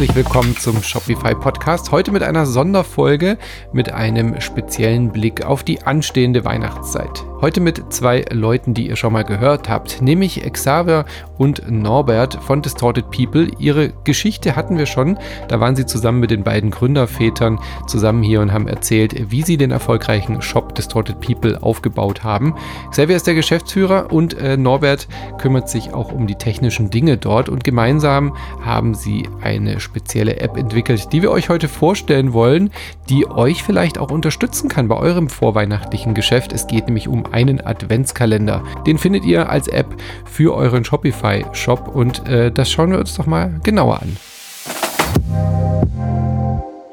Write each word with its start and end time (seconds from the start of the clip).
herzlich 0.00 0.16
willkommen 0.16 0.56
zum 0.56 0.82
Shopify 0.82 1.34
Podcast. 1.34 1.92
Heute 1.92 2.10
mit 2.10 2.22
einer 2.22 2.46
Sonderfolge 2.46 3.36
mit 3.74 3.92
einem 3.92 4.40
speziellen 4.40 5.12
Blick 5.12 5.44
auf 5.44 5.62
die 5.62 5.82
anstehende 5.82 6.42
Weihnachtszeit. 6.42 7.22
Heute 7.40 7.62
mit 7.62 7.90
zwei 7.90 8.26
Leuten, 8.30 8.74
die 8.74 8.86
ihr 8.88 8.96
schon 8.96 9.14
mal 9.14 9.24
gehört 9.24 9.70
habt, 9.70 10.02
nämlich 10.02 10.42
Xavier 10.52 11.06
und 11.38 11.70
Norbert 11.70 12.34
von 12.34 12.60
Distorted 12.60 13.10
People. 13.10 13.48
Ihre 13.58 13.94
Geschichte 14.04 14.56
hatten 14.56 14.76
wir 14.76 14.84
schon. 14.84 15.18
Da 15.48 15.58
waren 15.58 15.74
sie 15.74 15.86
zusammen 15.86 16.20
mit 16.20 16.30
den 16.30 16.44
beiden 16.44 16.70
Gründervätern 16.70 17.58
zusammen 17.86 18.22
hier 18.22 18.42
und 18.42 18.52
haben 18.52 18.68
erzählt, 18.68 19.30
wie 19.30 19.40
sie 19.40 19.56
den 19.56 19.70
erfolgreichen 19.70 20.42
Shop 20.42 20.74
Distorted 20.74 21.18
People 21.22 21.62
aufgebaut 21.62 22.24
haben. 22.24 22.54
Xavier 22.90 23.16
ist 23.16 23.26
der 23.26 23.34
Geschäftsführer 23.34 24.12
und 24.12 24.34
äh, 24.34 24.58
Norbert 24.58 25.08
kümmert 25.38 25.70
sich 25.70 25.94
auch 25.94 26.12
um 26.12 26.26
die 26.26 26.34
technischen 26.34 26.90
Dinge 26.90 27.16
dort 27.16 27.48
und 27.48 27.64
gemeinsam 27.64 28.36
haben 28.62 28.92
sie 28.92 29.26
eine 29.40 29.80
spezielle 29.80 30.40
App 30.40 30.58
entwickelt, 30.58 31.10
die 31.14 31.22
wir 31.22 31.30
euch 31.30 31.48
heute 31.48 31.68
vorstellen 31.68 32.34
wollen, 32.34 32.70
die 33.08 33.26
euch 33.26 33.62
vielleicht 33.62 33.96
auch 33.96 34.10
unterstützen 34.10 34.68
kann 34.68 34.88
bei 34.88 34.96
eurem 34.96 35.30
vorweihnachtlichen 35.30 36.12
Geschäft. 36.12 36.52
Es 36.52 36.66
geht 36.66 36.84
nämlich 36.84 37.08
um 37.08 37.29
einen 37.32 37.60
Adventskalender. 37.60 38.62
Den 38.86 38.98
findet 38.98 39.24
ihr 39.24 39.48
als 39.48 39.68
App 39.68 39.86
für 40.24 40.54
euren 40.54 40.84
Shopify-Shop 40.84 41.94
und 41.94 42.28
äh, 42.28 42.50
das 42.50 42.70
schauen 42.70 42.90
wir 42.90 42.98
uns 42.98 43.14
doch 43.16 43.26
mal 43.26 43.60
genauer 43.62 44.02
an. 44.02 44.16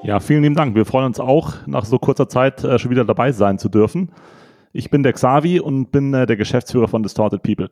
Ja, 0.04 0.22
vielen 0.22 0.44
lieben 0.44 0.56
Dank. 0.56 0.74
Wir 0.74 0.86
freuen 0.86 1.08
uns 1.08 1.20
auch, 1.20 1.56
nach 1.66 1.84
so 1.84 2.00
kurzer 2.00 2.30
Zeit 2.30 2.64
äh, 2.64 2.80
schon 2.80 2.92
wieder 2.92 3.04
dabei 3.04 3.32
sein 3.34 3.60
zu 3.60 3.68
dürfen. 3.68 4.12
Ich 4.72 4.90
bin 4.90 5.04
der 5.04 5.14
Xavi 5.14 5.60
und 5.60 5.92
bin 5.92 6.14
äh, 6.14 6.26
der 6.26 6.38
Geschäftsführer 6.38 6.88
von 6.88 7.04
Distorted 7.04 7.44
People. 7.44 7.70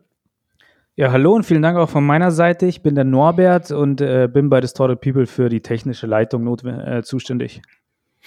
Ja, 0.97 1.11
hallo 1.11 1.33
und 1.33 1.45
vielen 1.45 1.61
Dank 1.61 1.77
auch 1.77 1.89
von 1.89 2.05
meiner 2.05 2.31
Seite. 2.31 2.65
Ich 2.65 2.81
bin 2.81 2.95
der 2.95 3.03
Norbert 3.03 3.71
und 3.71 4.01
äh, 4.01 4.29
bin 4.31 4.49
bei 4.49 4.61
Distorted 4.61 5.01
People 5.01 5.27
für 5.27 5.49
die 5.49 5.61
technische 5.61 6.07
Leitung 6.07 6.47
äh, 6.65 7.03
zuständig. 7.03 7.61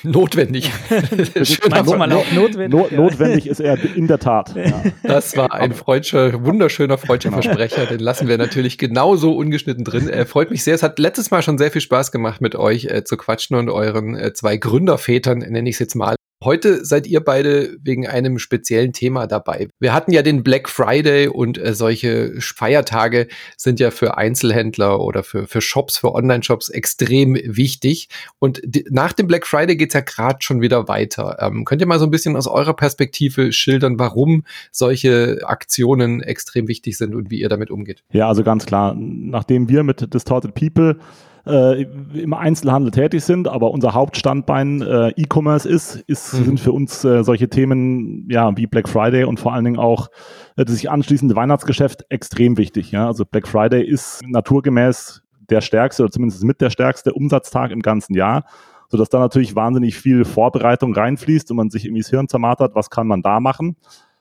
Notwendig. 0.04 0.70
Schöner 1.42 1.82
notwendig. 1.82 2.68
Not, 2.68 2.92
notwendig 2.92 3.48
ist 3.48 3.60
er 3.60 3.78
in 3.96 4.06
der 4.06 4.18
Tat. 4.18 4.54
Ja. 4.54 4.82
Das 5.02 5.36
war 5.36 5.52
ein 5.52 5.72
freudscher, 5.72 6.44
wunderschöner 6.44 6.98
freudscher 6.98 7.30
genau. 7.30 7.42
Versprecher. 7.42 7.86
Den 7.86 8.00
lassen 8.00 8.28
wir 8.28 8.38
natürlich 8.38 8.78
genauso 8.78 9.34
ungeschnitten 9.36 9.84
drin. 9.84 10.08
Er 10.08 10.26
freut 10.26 10.50
mich 10.50 10.62
sehr. 10.62 10.74
Es 10.74 10.82
hat 10.82 10.98
letztes 10.98 11.30
Mal 11.30 11.42
schon 11.42 11.58
sehr 11.58 11.72
viel 11.72 11.80
Spaß 11.80 12.12
gemacht, 12.12 12.40
mit 12.40 12.54
euch 12.54 12.84
äh, 12.86 13.02
zu 13.02 13.16
quatschen 13.16 13.56
und 13.56 13.68
euren 13.68 14.14
äh, 14.14 14.32
zwei 14.32 14.56
Gründervätern, 14.56 15.38
nenne 15.38 15.68
ich 15.68 15.76
es 15.76 15.80
jetzt 15.80 15.94
mal, 15.96 16.14
Heute 16.44 16.84
seid 16.84 17.08
ihr 17.08 17.18
beide 17.18 17.76
wegen 17.82 18.06
einem 18.06 18.38
speziellen 18.38 18.92
Thema 18.92 19.26
dabei. 19.26 19.66
Wir 19.80 19.92
hatten 19.92 20.12
ja 20.12 20.22
den 20.22 20.44
Black 20.44 20.68
Friday 20.68 21.26
und 21.26 21.58
äh, 21.58 21.74
solche 21.74 22.40
Feiertage 22.40 23.26
sind 23.56 23.80
ja 23.80 23.90
für 23.90 24.16
Einzelhändler 24.16 25.00
oder 25.00 25.24
für, 25.24 25.48
für 25.48 25.60
Shops, 25.60 25.98
für 25.98 26.14
Online-Shops 26.14 26.68
extrem 26.68 27.34
wichtig. 27.34 28.08
Und 28.38 28.62
nach 28.88 29.12
dem 29.12 29.26
Black 29.26 29.48
Friday 29.48 29.76
geht's 29.76 29.94
ja 29.94 30.00
gerade 30.00 30.38
schon 30.40 30.60
wieder 30.60 30.86
weiter. 30.86 31.38
Ähm, 31.40 31.64
könnt 31.64 31.80
ihr 31.80 31.88
mal 31.88 31.98
so 31.98 32.04
ein 32.04 32.12
bisschen 32.12 32.36
aus 32.36 32.46
eurer 32.46 32.74
Perspektive 32.74 33.52
schildern, 33.52 33.98
warum 33.98 34.44
solche 34.70 35.40
Aktionen 35.42 36.22
extrem 36.22 36.68
wichtig 36.68 36.98
sind 36.98 37.16
und 37.16 37.32
wie 37.32 37.40
ihr 37.40 37.48
damit 37.48 37.72
umgeht? 37.72 38.04
Ja, 38.12 38.28
also 38.28 38.44
ganz 38.44 38.64
klar, 38.64 38.94
nachdem 38.96 39.68
wir 39.68 39.82
mit 39.82 40.14
Distorted 40.14 40.54
People 40.54 41.00
äh, 41.48 41.82
im 42.14 42.34
Einzelhandel 42.34 42.90
tätig 42.90 43.24
sind, 43.24 43.48
aber 43.48 43.70
unser 43.70 43.94
Hauptstandbein 43.94 44.82
äh, 44.82 45.08
E-Commerce 45.16 45.68
ist, 45.68 45.96
ist 46.06 46.34
mhm. 46.34 46.44
sind 46.44 46.60
für 46.60 46.72
uns 46.72 47.04
äh, 47.04 47.24
solche 47.24 47.48
Themen 47.48 48.28
ja 48.30 48.56
wie 48.56 48.66
Black 48.66 48.88
Friday 48.88 49.24
und 49.24 49.40
vor 49.40 49.54
allen 49.54 49.64
Dingen 49.64 49.78
auch 49.78 50.08
äh, 50.56 50.64
das 50.64 50.74
sich 50.74 50.90
anschließende 50.90 51.34
Weihnachtsgeschäft 51.34 52.04
extrem 52.10 52.58
wichtig. 52.58 52.90
Ja? 52.92 53.06
Also 53.06 53.24
Black 53.24 53.48
Friday 53.48 53.84
ist 53.84 54.22
naturgemäß 54.26 55.22
der 55.50 55.60
stärkste 55.60 56.02
oder 56.04 56.12
zumindest 56.12 56.44
mit 56.44 56.60
der 56.60 56.70
stärkste 56.70 57.14
Umsatztag 57.14 57.70
im 57.70 57.80
ganzen 57.80 58.14
Jahr 58.14 58.44
sodass 58.90 59.10
da 59.10 59.18
natürlich 59.18 59.54
wahnsinnig 59.54 59.98
viel 59.98 60.24
Vorbereitung 60.24 60.94
reinfließt 60.94 61.50
und 61.50 61.56
man 61.56 61.70
sich 61.70 61.84
irgendwie 61.84 62.00
das 62.00 62.10
Hirn 62.10 62.28
zermartert, 62.28 62.74
was 62.74 62.90
kann 62.90 63.06
man 63.06 63.22
da 63.22 63.38
machen. 63.38 63.76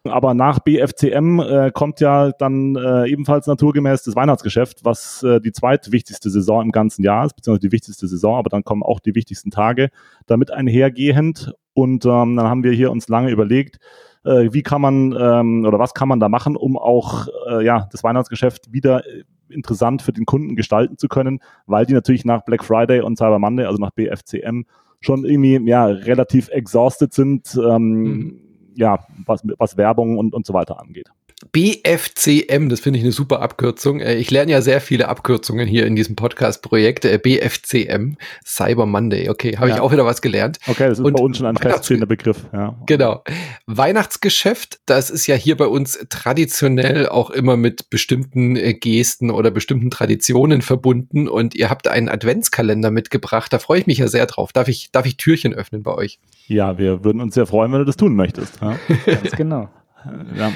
Aber 0.09 0.33
nach 0.33 0.59
BFCM 0.59 1.39
äh, 1.39 1.71
kommt 1.71 1.99
ja 1.99 2.31
dann 2.31 2.75
äh, 2.75 3.07
ebenfalls 3.07 3.47
naturgemäß 3.47 4.03
das 4.03 4.15
Weihnachtsgeschäft, 4.15 4.83
was 4.83 5.23
äh, 5.23 5.39
die 5.39 5.51
zweitwichtigste 5.51 6.29
Saison 6.29 6.63
im 6.63 6.71
ganzen 6.71 7.03
Jahr 7.03 7.25
ist, 7.25 7.35
beziehungsweise 7.35 7.67
die 7.67 7.71
wichtigste 7.71 8.07
Saison, 8.07 8.37
aber 8.37 8.49
dann 8.49 8.63
kommen 8.63 8.83
auch 8.83 8.99
die 8.99 9.15
wichtigsten 9.15 9.51
Tage 9.51 9.89
damit 10.25 10.51
einhergehend. 10.51 11.53
Und 11.73 12.05
ähm, 12.05 12.35
dann 12.35 12.47
haben 12.47 12.63
wir 12.63 12.71
hier 12.71 12.91
uns 12.91 13.07
lange 13.07 13.29
überlegt, 13.29 13.77
äh, 14.25 14.49
wie 14.51 14.63
kann 14.63 14.81
man 14.81 15.15
ähm, 15.19 15.65
oder 15.65 15.79
was 15.79 15.93
kann 15.93 16.07
man 16.07 16.19
da 16.19 16.29
machen, 16.29 16.55
um 16.55 16.77
auch 16.77 17.27
äh, 17.49 17.63
ja, 17.63 17.87
das 17.91 18.03
Weihnachtsgeschäft 18.03 18.73
wieder 18.73 19.05
äh, 19.05 19.23
interessant 19.49 20.01
für 20.01 20.11
den 20.11 20.25
Kunden 20.25 20.55
gestalten 20.55 20.97
zu 20.97 21.07
können, 21.07 21.39
weil 21.67 21.85
die 21.85 21.93
natürlich 21.93 22.25
nach 22.25 22.43
Black 22.43 22.63
Friday 22.63 23.01
und 23.01 23.17
Cyber 23.17 23.39
Monday, 23.39 23.65
also 23.65 23.79
nach 23.79 23.91
BFCM, 23.91 24.63
schon 24.99 25.23
irgendwie 25.23 25.69
ja 25.69 25.85
relativ 25.85 26.49
exhausted 26.49 27.13
sind. 27.13 27.55
Ähm, 27.63 28.01
mhm 28.01 28.46
ja, 28.77 29.05
was, 29.25 29.41
was 29.57 29.77
Werbung 29.77 30.17
und, 30.17 30.33
und 30.33 30.45
so 30.45 30.53
weiter 30.53 30.79
angeht. 30.79 31.09
BFCM, 31.57 32.69
das 32.69 32.81
finde 32.81 32.99
ich 32.99 33.03
eine 33.03 33.11
super 33.11 33.41
Abkürzung. 33.41 33.99
Äh, 33.99 34.17
ich 34.17 34.29
lerne 34.29 34.51
ja 34.51 34.61
sehr 34.61 34.79
viele 34.79 35.07
Abkürzungen 35.07 35.67
hier 35.67 35.87
in 35.87 35.95
diesem 35.95 36.15
Podcast-Projekt. 36.15 37.03
Äh, 37.03 37.17
BFCM, 37.17 38.13
Cyber 38.45 38.85
Monday. 38.85 39.27
Okay, 39.27 39.57
habe 39.57 39.69
ja. 39.69 39.75
ich 39.75 39.81
auch 39.81 39.91
wieder 39.91 40.05
was 40.05 40.21
gelernt. 40.21 40.59
Okay, 40.67 40.87
das 40.87 40.99
ist 40.99 41.03
und 41.03 41.13
bei 41.13 41.19
uns 41.19 41.37
schon 41.37 41.47
ein 41.47 41.57
feststehender 41.57 42.05
Begriff. 42.05 42.45
Ja. 42.53 42.77
Genau. 42.85 43.23
Weihnachtsgeschäft, 43.65 44.81
das 44.85 45.09
ist 45.09 45.25
ja 45.25 45.33
hier 45.33 45.57
bei 45.57 45.65
uns 45.65 45.97
traditionell 46.09 47.09
auch 47.09 47.31
immer 47.31 47.57
mit 47.57 47.89
bestimmten 47.89 48.55
äh, 48.55 48.75
Gesten 48.75 49.31
oder 49.31 49.49
bestimmten 49.49 49.89
Traditionen 49.89 50.61
verbunden. 50.61 51.27
Und 51.27 51.55
ihr 51.55 51.71
habt 51.71 51.87
einen 51.87 52.07
Adventskalender 52.07 52.91
mitgebracht. 52.91 53.51
Da 53.51 53.57
freue 53.57 53.79
ich 53.79 53.87
mich 53.87 53.97
ja 53.97 54.07
sehr 54.07 54.27
drauf. 54.27 54.53
Darf 54.53 54.67
ich, 54.67 54.91
darf 54.91 55.07
ich 55.07 55.17
Türchen 55.17 55.55
öffnen 55.55 55.81
bei 55.81 55.95
euch? 55.95 56.19
Ja, 56.45 56.77
wir 56.77 57.03
würden 57.03 57.19
uns 57.19 57.33
sehr 57.33 57.47
freuen, 57.47 57.71
wenn 57.71 57.79
du 57.79 57.85
das 57.85 57.97
tun 57.97 58.15
möchtest. 58.15 58.61
Ja? 58.61 58.77
Ganz 59.07 59.31
genau. 59.31 59.69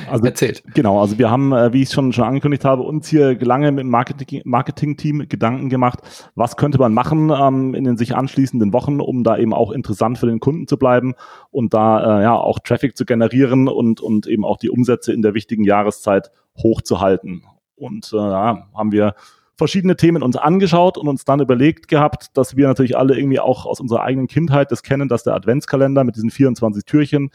Also, 0.09 0.25
Erzählt. 0.25 0.63
Genau, 0.73 1.00
also 1.00 1.17
wir 1.17 1.29
haben, 1.29 1.51
äh, 1.53 1.73
wie 1.73 1.81
ich 1.81 1.89
schon, 1.89 2.13
schon 2.13 2.25
angekündigt 2.25 2.66
habe, 2.66 2.84
uns 2.84 3.07
hier 3.07 3.39
lange 3.39 3.72
mit 3.72 3.84
dem 3.84 3.89
Marketing-Team 3.89 4.44
Marketing 4.45 5.29
Gedanken 5.29 5.69
gemacht, 5.69 6.00
was 6.35 6.57
könnte 6.57 6.78
man 6.78 6.94
machen 6.94 7.29
ähm, 7.29 7.73
in 7.73 7.84
den 7.84 7.97
sich 7.97 8.16
anschließenden 8.16 8.73
Wochen, 8.73 9.00
um 9.00 9.23
da 9.23 9.38
eben 9.38 9.53
auch 9.53 9.72
interessant 9.72 10.17
für 10.17 10.28
den 10.28 10.40
Kunden 10.40 10.67
zu 10.67 10.78
bleiben 10.78 11.16
und 11.50 11.73
da 11.73 12.19
äh, 12.19 12.23
ja 12.23 12.35
auch 12.35 12.59
Traffic 12.59 12.97
zu 12.97 13.06
generieren 13.06 13.67
und, 13.67 14.01
und 14.01 14.28
eben 14.28 14.45
auch 14.45 14.57
die 14.57 14.69
Umsätze 14.69 15.13
in 15.13 15.22
der 15.22 15.34
wichtigen 15.34 15.63
Jahreszeit 15.63 16.31
hochzuhalten. 16.57 17.44
Und 17.75 18.11
äh, 18.13 18.17
ja, 18.17 18.67
haben 18.73 18.91
wir 18.91 19.16
verschiedene 19.61 19.95
Themen 19.95 20.23
uns 20.23 20.38
angeschaut 20.38 20.97
und 20.97 21.07
uns 21.07 21.23
dann 21.23 21.40
überlegt 21.40 21.88
gehabt, 21.88 22.35
dass 22.35 22.56
wir 22.56 22.67
natürlich 22.67 22.97
alle 22.97 23.16
irgendwie 23.16 23.40
auch 23.40 23.67
aus 23.67 23.79
unserer 23.79 24.01
eigenen 24.01 24.28
Kindheit 24.28 24.72
das 24.72 24.81
kennen, 24.81 25.07
dass 25.07 25.23
der 25.23 25.35
Adventskalender 25.35 26.03
mit 26.03 26.16
diesen 26.16 26.31
24 26.31 26.84
Türchen 26.85 27.29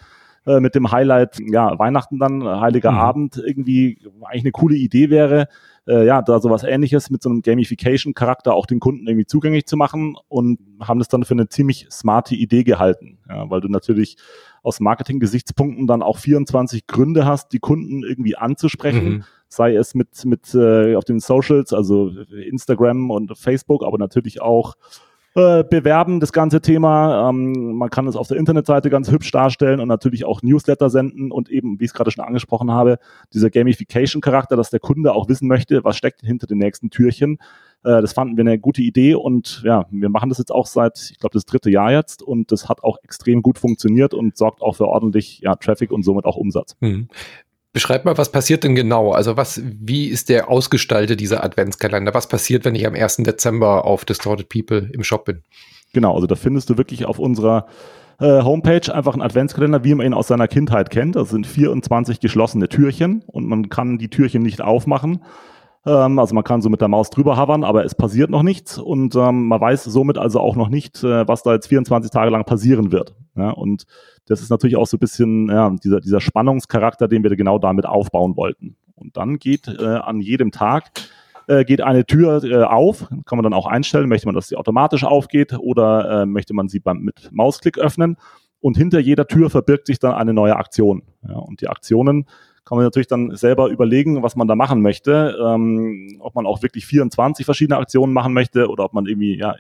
äh, 0.47 0.61
mit 0.61 0.75
dem 0.75 0.93
Highlight, 0.93 1.39
ja, 1.41 1.79
Weihnachten 1.79 2.19
dann, 2.19 2.41
äh, 2.43 2.61
Heiliger 2.61 2.93
mhm. 2.93 2.99
Abend, 2.99 3.43
irgendwie 3.45 3.99
eigentlich 4.23 4.45
eine 4.45 4.53
coole 4.53 4.77
Idee 4.77 5.11
wäre, 5.11 5.49
äh, 5.89 6.07
ja, 6.07 6.23
da 6.23 6.41
sowas 6.41 6.63
ähnliches 6.63 7.11
mit 7.11 7.23
so 7.23 7.31
einem 7.31 7.43
Gamification-Charakter 7.43 8.55
auch 8.55 8.67
den 8.67 8.81
Kunden 8.81 9.07
irgendwie 9.07 9.27
zugänglich 9.27 9.67
zu 9.67 9.77
machen 9.77 10.17
und 10.29 10.59
haben 10.81 10.99
das 10.99 11.09
dann 11.09 11.25
für 11.25 11.35
eine 11.35 11.49
ziemlich 11.49 11.89
smarte 11.91 12.35
Idee 12.35 12.65
gehalten, 12.65 13.19
ja, 13.29 13.49
weil 13.51 13.61
du 13.61 13.69
natürlich 13.69 14.17
aus 14.63 14.81
Marketing-Gesichtspunkten 14.81 15.87
dann 15.87 16.03
auch 16.03 16.19
24 16.19 16.87
Gründe 16.87 17.25
hast, 17.25 17.53
die 17.53 17.61
Kunden 17.61 18.03
irgendwie 18.03 18.37
anzusprechen, 18.37 19.09
mhm. 19.09 19.25
sei 19.49 19.75
es 19.75 19.95
mit, 19.95 20.25
mit 20.25 20.55
äh, 20.55 20.97
auf 20.97 21.05
den 21.05 21.21
Socials, 21.21 21.73
also 21.73 22.09
Instagram 22.09 23.11
und 23.11 23.37
Facebook, 23.39 23.85
aber 23.85 23.99
natürlich 23.99 24.41
auch 24.41 24.75
äh, 25.37 25.65
bewerben, 25.65 26.19
das 26.19 26.33
ganze 26.33 26.63
Thema. 26.63 27.29
Ähm, 27.29 27.75
man 27.75 27.91
kann 27.91 28.09
es 28.09 28.17
auf 28.17 28.27
der 28.27 28.39
Internetseite 28.39 28.89
ganz 28.89 29.11
hübsch 29.11 29.31
darstellen 29.31 29.81
und 29.81 29.89
natürlich 29.89 30.25
auch 30.25 30.41
Newsletter 30.43 30.89
senden 30.89 31.31
und 31.31 31.51
eben, 31.51 31.79
wie 31.79 31.85
ich 31.85 31.91
es 31.91 31.95
gerade 31.95 32.11
schon 32.11 32.25
angesprochen 32.25 32.71
habe, 32.71 32.99
dieser 33.35 33.51
Gamification-Charakter, 33.51 34.57
dass 34.57 34.71
der 34.71 34.81
Kunde 34.81 35.13
auch 35.13 35.29
wissen 35.29 35.47
möchte, 35.47 35.85
was 35.85 35.99
steckt 35.99 36.23
hinter 36.23 36.47
den 36.47 36.57
nächsten 36.57 36.89
Türchen. 36.89 37.37
Äh, 37.85 38.01
das 38.01 38.15
fanden 38.15 38.39
wir 38.39 38.43
eine 38.43 38.59
gute 38.59 38.81
Idee 38.81 39.15
und 39.15 39.63
ja, 39.63 39.85
wir 39.91 40.09
machen 40.09 40.31
das 40.31 40.39
jetzt 40.39 40.53
auch 40.53 40.67
seit, 40.67 41.11
ich 41.13 41.19
glaube, 41.19 41.35
das 41.35 41.45
dritte 41.45 41.71
Jahr 41.71 41.93
jetzt 41.93 42.23
und 42.23 42.51
das 42.51 42.71
hat 42.71 42.83
auch 42.83 42.97
extrem 43.03 43.43
gut 43.43 43.59
funktioniert 43.59 44.15
und 44.15 44.39
sorgt 44.39 44.63
auch 44.63 44.77
für 44.77 44.89
ordentlich 44.89 45.41
ja, 45.41 45.55
Traffic 45.57 45.93
und 45.93 46.03
somit 46.03 46.25
auch 46.25 46.37
Umsatz. 46.37 46.77
Mhm. 46.81 47.09
Beschreib 47.77 48.07
mal, 48.07 48.17
was 48.17 48.33
passiert 48.33 48.65
denn 48.65 48.75
genau? 48.75 49.13
Also 49.13 49.37
was, 49.37 49.61
wie 49.63 50.07
ist 50.07 50.31
der 50.31 50.49
ausgestaltet, 50.49 51.21
dieser 51.21 51.45
Adventskalender? 51.45 52.15
Was 52.15 52.27
passiert, 52.27 52.65
wenn 52.65 52.75
ich 52.75 52.87
am 52.87 52.95
1. 52.95 53.17
Dezember 53.19 53.85
auf 53.85 54.07
Distorted 54.07 54.49
People 54.49 54.89
im 54.95 55.05
Shop 55.05 55.27
bin? 55.27 55.43
Genau, 55.93 56.15
also 56.15 56.27
da 56.27 56.37
findest 56.37 56.71
du 56.71 56.79
wirklich 56.79 57.05
auf 57.05 57.19
unserer 57.19 57.67
äh, 58.19 58.41
Homepage 58.41 58.95
einfach 58.95 59.13
einen 59.13 59.21
Adventskalender, 59.21 59.85
wie 59.85 59.95
man 59.95 60.07
ihn 60.07 60.15
aus 60.15 60.29
seiner 60.29 60.49
Kindheit 60.49 60.89
kennt. 60.89 61.17
Das 61.17 61.29
sind 61.29 61.47
24 61.47 62.19
geschlossene 62.19 62.71
Türchen 62.71 63.23
und 63.27 63.47
man 63.47 63.69
kann 63.69 63.99
die 63.99 64.09
Türchen 64.09 64.43
nicht 64.43 64.63
aufmachen. 64.63 65.23
Ähm, 65.87 66.19
also 66.19 66.35
man 66.35 66.45
kann 66.45 66.61
so 66.61 66.69
mit 66.69 66.81
der 66.81 66.89
Maus 66.89 67.11
drüber 67.11 67.41
hovern, 67.41 67.65
aber 67.65 67.85
es 67.85 67.95
passiert 67.95 68.29
noch 68.31 68.43
nichts 68.43 68.77
und 68.77 69.15
ähm, 69.15 69.47
man 69.49 69.61
weiß 69.61 69.85
somit 69.85 70.19
also 70.19 70.41
auch 70.41 70.57
noch 70.57 70.69
nicht, 70.69 71.03
äh, 71.05 71.27
was 71.29 71.43
da 71.43 71.53
jetzt 71.53 71.69
24 71.69 72.11
Tage 72.11 72.31
lang 72.31 72.45
passieren 72.45 72.93
wird. 72.93 73.15
Ja, 73.37 73.51
und 73.51 73.85
das 74.27 74.43
ist 74.43 74.51
natürlich 74.51 74.77
auch 74.77 74.87
so 74.87 74.97
ein 74.97 75.01
bisschen 75.01 75.49
ja, 75.49 75.71
dieser, 75.71 76.01
dieser 76.01 76.21
Spannungscharakter, 76.21 77.07
den 77.07 77.23
wir 77.23 77.35
genau 77.37 77.59
damit 77.59 77.87
aufbauen 77.87 78.37
wollten. 78.37 78.77
Und 78.97 79.17
dann 79.17 79.39
geht 79.39 79.69
äh, 79.69 79.85
an 79.85 80.21
jedem 80.21 80.51
Tag 80.51 80.91
äh, 81.49 81.65
geht 81.65 81.81
eine 81.81 82.05
Tür 82.05 82.43
äh, 82.43 82.65
auf, 82.65 83.09
kann 83.25 83.37
man 83.37 83.45
dann 83.45 83.53
auch 83.53 83.67
einstellen, 83.67 84.09
möchte 84.09 84.27
man, 84.27 84.35
dass 84.35 84.49
sie 84.49 84.57
automatisch 84.57 85.05
aufgeht 85.05 85.57
oder 85.59 86.23
äh, 86.23 86.27
möchte 86.27 86.55
man 86.55 86.69
sie 86.69 86.81
beim, 86.81 86.99
mit 86.99 87.31
Mausklick 87.31 87.79
öffnen. 87.79 88.17
Und 88.59 88.77
hinter 88.77 88.99
jeder 88.99 89.29
Tür 89.29 89.51
verbirgt 89.51 89.87
sich 89.87 90.01
dann 90.01 90.15
eine 90.15 90.33
neue 90.33 90.57
Aktion. 90.57 91.03
Ja, 91.29 91.37
und 91.37 91.61
die 91.61 91.69
Aktionen 91.69 92.27
kann 92.67 92.77
man 92.77 92.85
natürlich 92.85 93.07
dann 93.07 93.35
selber 93.37 93.69
überlegen, 93.69 94.23
was 94.23 94.37
man 94.37 94.49
da 94.49 94.57
machen 94.57 94.83
möchte. 94.83 95.39
Ähm, 95.43 96.19
ob 96.21 96.35
man 96.35 96.47
auch 96.47 96.63
wirklich 96.63 96.85
24 96.85 97.47
verschiedene 97.47 97.79
Aktionen 97.79 98.13
machen 98.13 98.35
möchte 98.35 98.69
oder 98.69 98.85
ob 98.85 98.93
man 98.93 99.07
irgendwie 99.07 99.39
ja, 99.39 99.55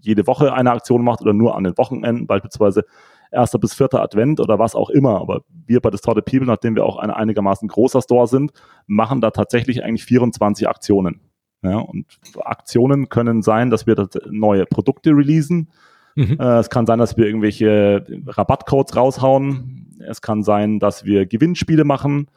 jede 0.00 0.26
Woche 0.28 0.54
eine 0.54 0.70
Aktion 0.70 1.02
macht 1.02 1.20
oder 1.20 1.32
nur 1.32 1.56
an 1.56 1.64
den 1.64 1.76
Wochenenden, 1.76 2.28
beispielsweise 2.28 2.84
erster 3.32 3.58
bis 3.58 3.74
vierter 3.74 4.00
Advent 4.00 4.38
oder 4.38 4.60
was 4.60 4.76
auch 4.76 4.90
immer. 4.90 5.20
Aber 5.20 5.42
wir 5.66 5.80
bei 5.80 5.90
Distorted 5.90 6.24
People, 6.24 6.46
nachdem 6.46 6.76
wir 6.76 6.84
auch 6.84 6.96
ein 6.98 7.10
einigermaßen 7.10 7.66
großer 7.66 8.00
Store 8.00 8.28
sind, 8.28 8.52
machen 8.86 9.20
da 9.20 9.32
tatsächlich 9.32 9.82
eigentlich 9.82 10.04
24 10.04 10.68
Aktionen. 10.68 11.20
Ja, 11.62 11.78
und 11.78 12.06
Aktionen 12.44 13.08
können 13.08 13.42
sein, 13.42 13.70
dass 13.70 13.88
wir 13.88 14.08
neue 14.30 14.66
Produkte 14.66 15.10
releasen. 15.10 15.70
Mhm. 16.14 16.38
Äh, 16.38 16.58
es 16.58 16.70
kann 16.70 16.86
sein, 16.86 17.00
dass 17.00 17.16
wir 17.16 17.26
irgendwelche 17.26 18.04
Rabattcodes 18.26 18.94
raushauen. 18.94 19.75
Es 20.08 20.22
kann 20.22 20.42
sein, 20.42 20.78
dass 20.78 21.04
wir 21.04 21.26
Gewinnspiele 21.26 21.84
machen. 21.84 22.28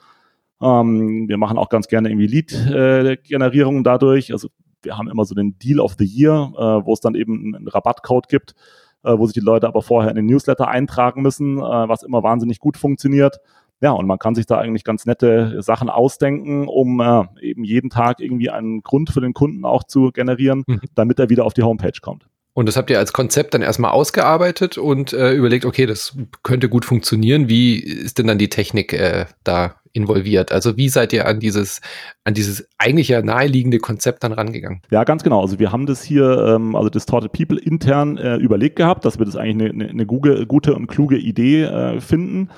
Ähm, 0.62 1.28
wir 1.28 1.38
machen 1.38 1.58
auch 1.58 1.70
ganz 1.70 1.88
gerne 1.88 2.10
irgendwie 2.10 2.28
Lead-Generierungen 2.28 3.82
äh, 3.82 3.84
dadurch. 3.84 4.32
Also 4.32 4.50
wir 4.82 4.98
haben 4.98 5.10
immer 5.10 5.26
so 5.26 5.36
den 5.36 5.58
Deal 5.60 5.80
of 5.80 5.96
the 5.98 6.06
Year, 6.06 6.52
äh, 6.56 6.86
wo 6.86 6.94
es 6.94 7.00
dann 7.00 7.16
eben 7.16 7.56
einen 7.56 7.68
Rabattcode 7.68 8.28
gibt, 8.28 8.56
äh, 9.04 9.18
wo 9.18 9.26
sich 9.26 9.34
die 9.34 9.40
Leute 9.40 9.68
aber 9.68 9.82
vorher 9.82 10.10
in 10.10 10.16
den 10.16 10.26
Newsletter 10.26 10.68
eintragen 10.68 11.22
müssen, 11.22 11.58
äh, 11.58 11.62
was 11.62 12.04
immer 12.04 12.24
wahnsinnig 12.24 12.60
gut 12.60 12.78
funktioniert. 12.78 13.40
Ja, 13.82 13.92
und 13.92 14.08
man 14.08 14.20
kann 14.20 14.36
sich 14.36 14.46
da 14.46 14.58
eigentlich 14.58 14.84
ganz 14.84 15.06
nette 15.06 15.62
Sachen 15.62 15.90
ausdenken, 15.90 16.68
um 16.68 17.00
äh, 17.00 17.24
eben 17.42 17.64
jeden 17.64 17.90
Tag 17.90 18.20
irgendwie 18.20 18.50
einen 18.50 18.82
Grund 18.82 19.10
für 19.10 19.22
den 19.22 19.34
Kunden 19.34 19.64
auch 19.64 19.86
zu 19.86 20.12
generieren, 20.12 20.64
mhm. 20.68 20.82
damit 20.96 21.20
er 21.20 21.30
wieder 21.30 21.46
auf 21.46 21.54
die 21.54 21.64
Homepage 21.64 22.00
kommt. 22.02 22.28
Und 22.60 22.66
das 22.66 22.76
habt 22.76 22.90
ihr 22.90 23.00
als 23.00 23.14
Konzept 23.14 23.54
dann 23.54 23.62
erstmal 23.62 23.92
ausgearbeitet 23.92 24.78
und 24.78 25.14
äh, 25.14 25.32
überlegt, 25.32 25.64
okay, 25.64 25.86
das 25.86 26.18
könnte 26.44 26.68
gut 26.68 26.84
funktionieren. 26.84 27.48
Wie 27.48 27.80
ist 27.80 28.18
denn 28.18 28.28
dann 28.28 28.38
die 28.38 28.50
Technik 28.50 28.92
äh, 28.92 29.28
da 29.46 29.76
involviert? 29.94 30.52
Also 30.52 30.76
wie 30.76 30.90
seid 30.90 31.14
ihr 31.14 31.26
an 31.26 31.40
dieses, 31.40 31.80
an 32.26 32.34
dieses 32.34 32.68
eigentlich 32.78 33.08
ja 33.08 33.22
naheliegende 33.22 33.78
Konzept 33.78 34.26
dann 34.26 34.34
rangegangen? 34.34 34.82
Ja, 34.92 35.06
ganz 35.06 35.24
genau. 35.24 35.40
Also 35.40 35.58
wir 35.58 35.72
haben 35.72 35.86
das 35.86 36.04
hier, 36.04 36.38
ähm, 36.54 36.76
also 36.76 36.90
Distorted 36.90 37.32
People 37.32 37.58
intern 37.58 38.18
äh, 38.18 38.36
überlegt 38.36 38.76
gehabt, 38.76 39.06
dass 39.06 39.20
wir 39.20 39.26
das 39.26 39.38
eigentlich 39.38 39.72
eine, 39.72 39.86
eine, 39.86 39.90
eine 39.92 40.06
gute 40.06 40.76
und 40.76 40.88
kluge 40.88 41.18
Idee 41.18 41.64
äh, 41.64 42.02
finden 42.02 42.50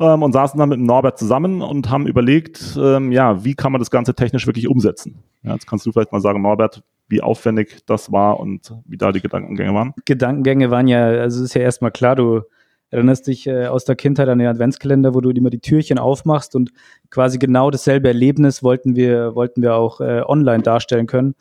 ähm, 0.00 0.24
und 0.24 0.32
saßen 0.32 0.58
dann 0.58 0.70
mit 0.70 0.80
Norbert 0.80 1.16
zusammen 1.16 1.62
und 1.62 1.90
haben 1.90 2.08
überlegt, 2.08 2.76
ähm, 2.76 3.12
ja, 3.12 3.44
wie 3.44 3.54
kann 3.54 3.70
man 3.70 3.78
das 3.78 3.92
Ganze 3.92 4.16
technisch 4.16 4.48
wirklich 4.48 4.66
umsetzen? 4.66 5.22
Ja, 5.44 5.52
jetzt 5.52 5.68
kannst 5.68 5.86
du 5.86 5.92
vielleicht 5.92 6.10
mal 6.10 6.20
sagen, 6.20 6.42
Norbert, 6.42 6.82
wie 7.08 7.22
aufwendig 7.22 7.84
das 7.86 8.12
war 8.12 8.40
und 8.40 8.74
wie 8.86 8.96
da 8.96 9.12
die 9.12 9.20
Gedankengänge 9.20 9.74
waren. 9.74 9.92
Gedankengänge 10.04 10.70
waren 10.70 10.88
ja, 10.88 11.04
also 11.06 11.38
es 11.40 11.50
ist 11.50 11.54
ja 11.54 11.62
erstmal 11.62 11.90
klar, 11.90 12.16
du 12.16 12.42
erinnerst 12.90 13.26
dich 13.26 13.46
äh, 13.46 13.66
aus 13.66 13.84
der 13.84 13.96
Kindheit 13.96 14.28
an 14.28 14.38
den 14.38 14.48
Adventskalender, 14.48 15.14
wo 15.14 15.20
du 15.20 15.30
immer 15.30 15.50
die 15.50 15.60
Türchen 15.60 15.98
aufmachst 15.98 16.54
und 16.54 16.70
quasi 17.10 17.38
genau 17.38 17.70
dasselbe 17.70 18.08
Erlebnis 18.08 18.62
wollten 18.62 18.94
wir, 18.96 19.34
wollten 19.34 19.62
wir 19.62 19.74
auch 19.74 20.00
äh, 20.00 20.22
online 20.24 20.62
darstellen 20.62 21.06
können. 21.06 21.34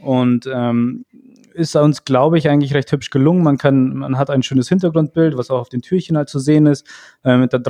Und 0.00 0.48
ähm, 0.52 1.04
ist 1.54 1.74
uns, 1.74 2.04
glaube 2.04 2.38
ich, 2.38 2.48
eigentlich 2.48 2.72
recht 2.72 2.92
hübsch 2.92 3.10
gelungen. 3.10 3.42
Man 3.42 3.58
kann, 3.58 3.96
man 3.96 4.16
hat 4.16 4.30
ein 4.30 4.44
schönes 4.44 4.68
Hintergrundbild, 4.68 5.36
was 5.36 5.50
auch 5.50 5.60
auf 5.60 5.68
den 5.68 5.82
Türchen 5.82 6.16
halt 6.16 6.28
zu 6.28 6.38
sehen 6.38 6.66
ist. 6.66 6.86
Äh, 7.24 7.36
mit, 7.36 7.52
der 7.52 7.62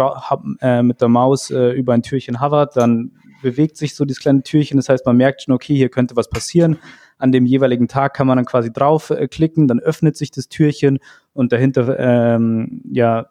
äh, 0.60 0.82
mit 0.82 1.00
der 1.00 1.08
Maus 1.08 1.50
äh, 1.50 1.70
über 1.70 1.94
ein 1.94 2.02
Türchen 2.02 2.40
hovert, 2.40 2.76
dann 2.76 3.12
bewegt 3.42 3.76
sich 3.76 3.94
so 3.94 4.04
dieses 4.04 4.20
kleine 4.20 4.42
Türchen. 4.42 4.76
Das 4.76 4.88
heißt, 4.88 5.06
man 5.06 5.16
merkt 5.16 5.42
schon, 5.42 5.54
okay, 5.54 5.74
hier 5.74 5.88
könnte 5.88 6.16
was 6.16 6.28
passieren. 6.28 6.76
An 7.18 7.32
dem 7.32 7.46
jeweiligen 7.46 7.88
Tag 7.88 8.14
kann 8.14 8.26
man 8.26 8.36
dann 8.36 8.46
quasi 8.46 8.72
draufklicken, 8.72 9.64
äh, 9.64 9.66
dann 9.66 9.80
öffnet 9.80 10.16
sich 10.16 10.30
das 10.30 10.48
Türchen 10.48 10.98
und 11.32 11.52
dahinter 11.52 11.98
ähm, 11.98 12.82
ja, 12.90 13.26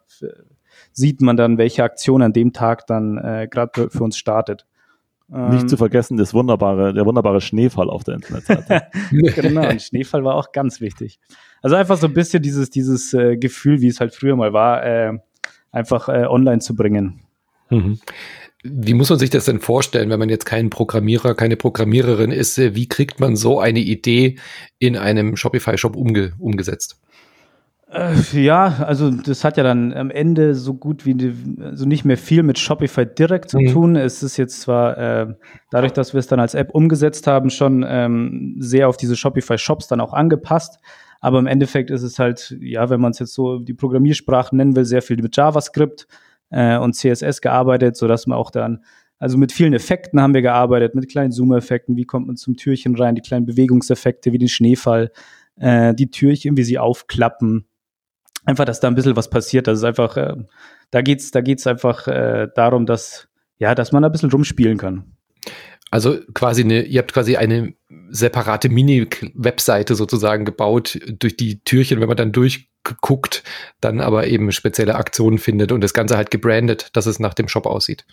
sieht 0.92 1.20
man 1.20 1.36
dann, 1.36 1.58
welche 1.58 1.84
Aktion 1.84 2.22
an 2.22 2.32
dem 2.32 2.52
Tag 2.52 2.86
dann 2.86 3.18
äh, 3.18 3.48
gerade 3.50 3.70
für, 3.74 3.90
für 3.90 4.04
uns 4.04 4.18
startet. 4.18 4.66
Nicht 5.30 5.62
ähm, 5.62 5.68
zu 5.68 5.76
vergessen, 5.76 6.16
das 6.16 6.32
wunderbare, 6.32 6.94
der 6.94 7.04
wunderbare 7.04 7.42
Schneefall 7.42 7.90
auf 7.90 8.02
der 8.02 8.14
Internetseite. 8.14 8.86
genau, 9.10 9.60
ein 9.60 9.78
Schneefall 9.78 10.24
war 10.24 10.34
auch 10.34 10.52
ganz 10.52 10.80
wichtig. 10.80 11.20
Also 11.60 11.76
einfach 11.76 11.98
so 11.98 12.06
ein 12.06 12.14
bisschen 12.14 12.42
dieses, 12.42 12.70
dieses 12.70 13.12
äh, 13.12 13.36
Gefühl, 13.36 13.82
wie 13.82 13.88
es 13.88 14.00
halt 14.00 14.14
früher 14.14 14.36
mal 14.36 14.54
war, 14.54 14.84
äh, 14.84 15.18
einfach 15.70 16.08
äh, 16.08 16.24
online 16.24 16.60
zu 16.60 16.74
bringen. 16.74 17.20
Mhm. 17.68 17.98
Wie 18.64 18.94
muss 18.94 19.10
man 19.10 19.18
sich 19.18 19.30
das 19.30 19.44
denn 19.44 19.60
vorstellen, 19.60 20.10
wenn 20.10 20.18
man 20.18 20.28
jetzt 20.28 20.44
kein 20.44 20.68
Programmierer, 20.68 21.34
keine 21.34 21.56
Programmiererin 21.56 22.32
ist? 22.32 22.58
Wie 22.58 22.88
kriegt 22.88 23.20
man 23.20 23.36
so 23.36 23.60
eine 23.60 23.78
Idee 23.78 24.36
in 24.78 24.96
einem 24.96 25.36
Shopify-Shop 25.36 25.94
umge 25.94 26.32
umgesetzt? 26.38 27.00
Äh, 27.90 28.14
ja, 28.32 28.84
also 28.84 29.10
das 29.10 29.44
hat 29.44 29.56
ja 29.56 29.62
dann 29.62 29.94
am 29.94 30.10
Ende 30.10 30.54
so 30.54 30.74
gut 30.74 31.06
wie 31.06 31.14
die, 31.14 31.34
also 31.62 31.86
nicht 31.86 32.04
mehr 32.04 32.18
viel 32.18 32.42
mit 32.42 32.58
Shopify 32.58 33.06
direkt 33.06 33.48
zu 33.48 33.58
mhm. 33.58 33.72
tun. 33.72 33.96
Es 33.96 34.22
ist 34.22 34.36
jetzt 34.36 34.60
zwar 34.60 34.98
äh, 34.98 35.34
dadurch, 35.70 35.92
dass 35.92 36.12
wir 36.12 36.18
es 36.18 36.26
dann 36.26 36.40
als 36.40 36.54
App 36.54 36.74
umgesetzt 36.74 37.26
haben, 37.26 37.50
schon 37.50 37.84
ähm, 37.88 38.56
sehr 38.58 38.88
auf 38.88 38.96
diese 38.96 39.16
Shopify-Shops 39.16 39.86
dann 39.86 40.00
auch 40.00 40.12
angepasst. 40.12 40.80
Aber 41.20 41.38
im 41.38 41.46
Endeffekt 41.46 41.90
ist 41.90 42.02
es 42.02 42.18
halt, 42.18 42.56
ja, 42.60 42.90
wenn 42.90 43.00
man 43.00 43.12
es 43.12 43.18
jetzt 43.20 43.34
so 43.34 43.58
die 43.58 43.74
Programmiersprachen 43.74 44.56
nennen 44.58 44.76
will, 44.76 44.84
sehr 44.84 45.02
viel 45.02 45.20
mit 45.20 45.36
JavaScript 45.36 46.06
äh, 46.50 46.78
und 46.78 46.94
CSS 46.94 47.40
gearbeitet, 47.40 47.96
sodass 47.96 48.26
man 48.26 48.38
auch 48.38 48.50
dann 48.50 48.84
also 49.18 49.36
mit 49.36 49.52
vielen 49.52 49.72
Effekten 49.72 50.20
haben 50.20 50.34
wir 50.34 50.42
gearbeitet, 50.42 50.94
mit 50.94 51.10
kleinen 51.10 51.32
Zoom-Effekten, 51.32 51.96
wie 51.96 52.04
kommt 52.04 52.28
man 52.28 52.36
zum 52.36 52.56
Türchen 52.56 52.94
rein, 52.94 53.16
die 53.16 53.20
kleinen 53.20 53.46
Bewegungseffekte 53.46 54.32
wie 54.32 54.38
den 54.38 54.48
Schneefall, 54.48 55.10
äh, 55.56 55.92
die 55.94 56.10
Türchen, 56.10 56.56
wie 56.56 56.62
sie 56.62 56.78
aufklappen, 56.78 57.66
einfach, 58.44 58.64
dass 58.64 58.80
da 58.80 58.88
ein 58.88 58.94
bisschen 58.94 59.16
was 59.16 59.28
passiert. 59.28 59.66
Das 59.66 59.78
ist 59.78 59.84
einfach, 59.84 60.16
äh, 60.16 60.36
da 60.90 61.02
geht's, 61.02 61.32
da 61.32 61.40
geht's 61.40 61.66
einfach 61.66 62.06
äh, 62.06 62.48
darum, 62.54 62.86
dass, 62.86 63.28
ja, 63.58 63.74
dass 63.74 63.90
man 63.90 64.04
ein 64.04 64.12
bisschen 64.12 64.30
rumspielen 64.30 64.78
kann. 64.78 65.16
Also 65.90 66.18
quasi 66.34 66.62
eine, 66.62 66.82
ihr 66.82 67.00
habt 67.00 67.12
quasi 67.12 67.36
eine 67.36 67.74
separate 68.10 68.68
Mini-Webseite 68.68 69.94
sozusagen 69.94 70.44
gebaut, 70.44 70.98
durch 71.18 71.36
die 71.36 71.64
Türchen, 71.64 72.00
wenn 72.00 72.08
man 72.08 72.16
dann 72.16 72.32
durchguckt, 72.88 73.42
dann 73.80 74.00
aber 74.00 74.26
eben 74.26 74.52
spezielle 74.52 74.94
Aktionen 74.94 75.38
findet 75.38 75.72
und 75.72 75.82
das 75.82 75.94
Ganze 75.94 76.16
halt 76.16 76.30
gebrandet, 76.30 76.90
dass 76.94 77.06
es 77.06 77.20
nach 77.20 77.34
dem 77.34 77.48
Shop 77.48 77.66
aussieht. 77.66 78.04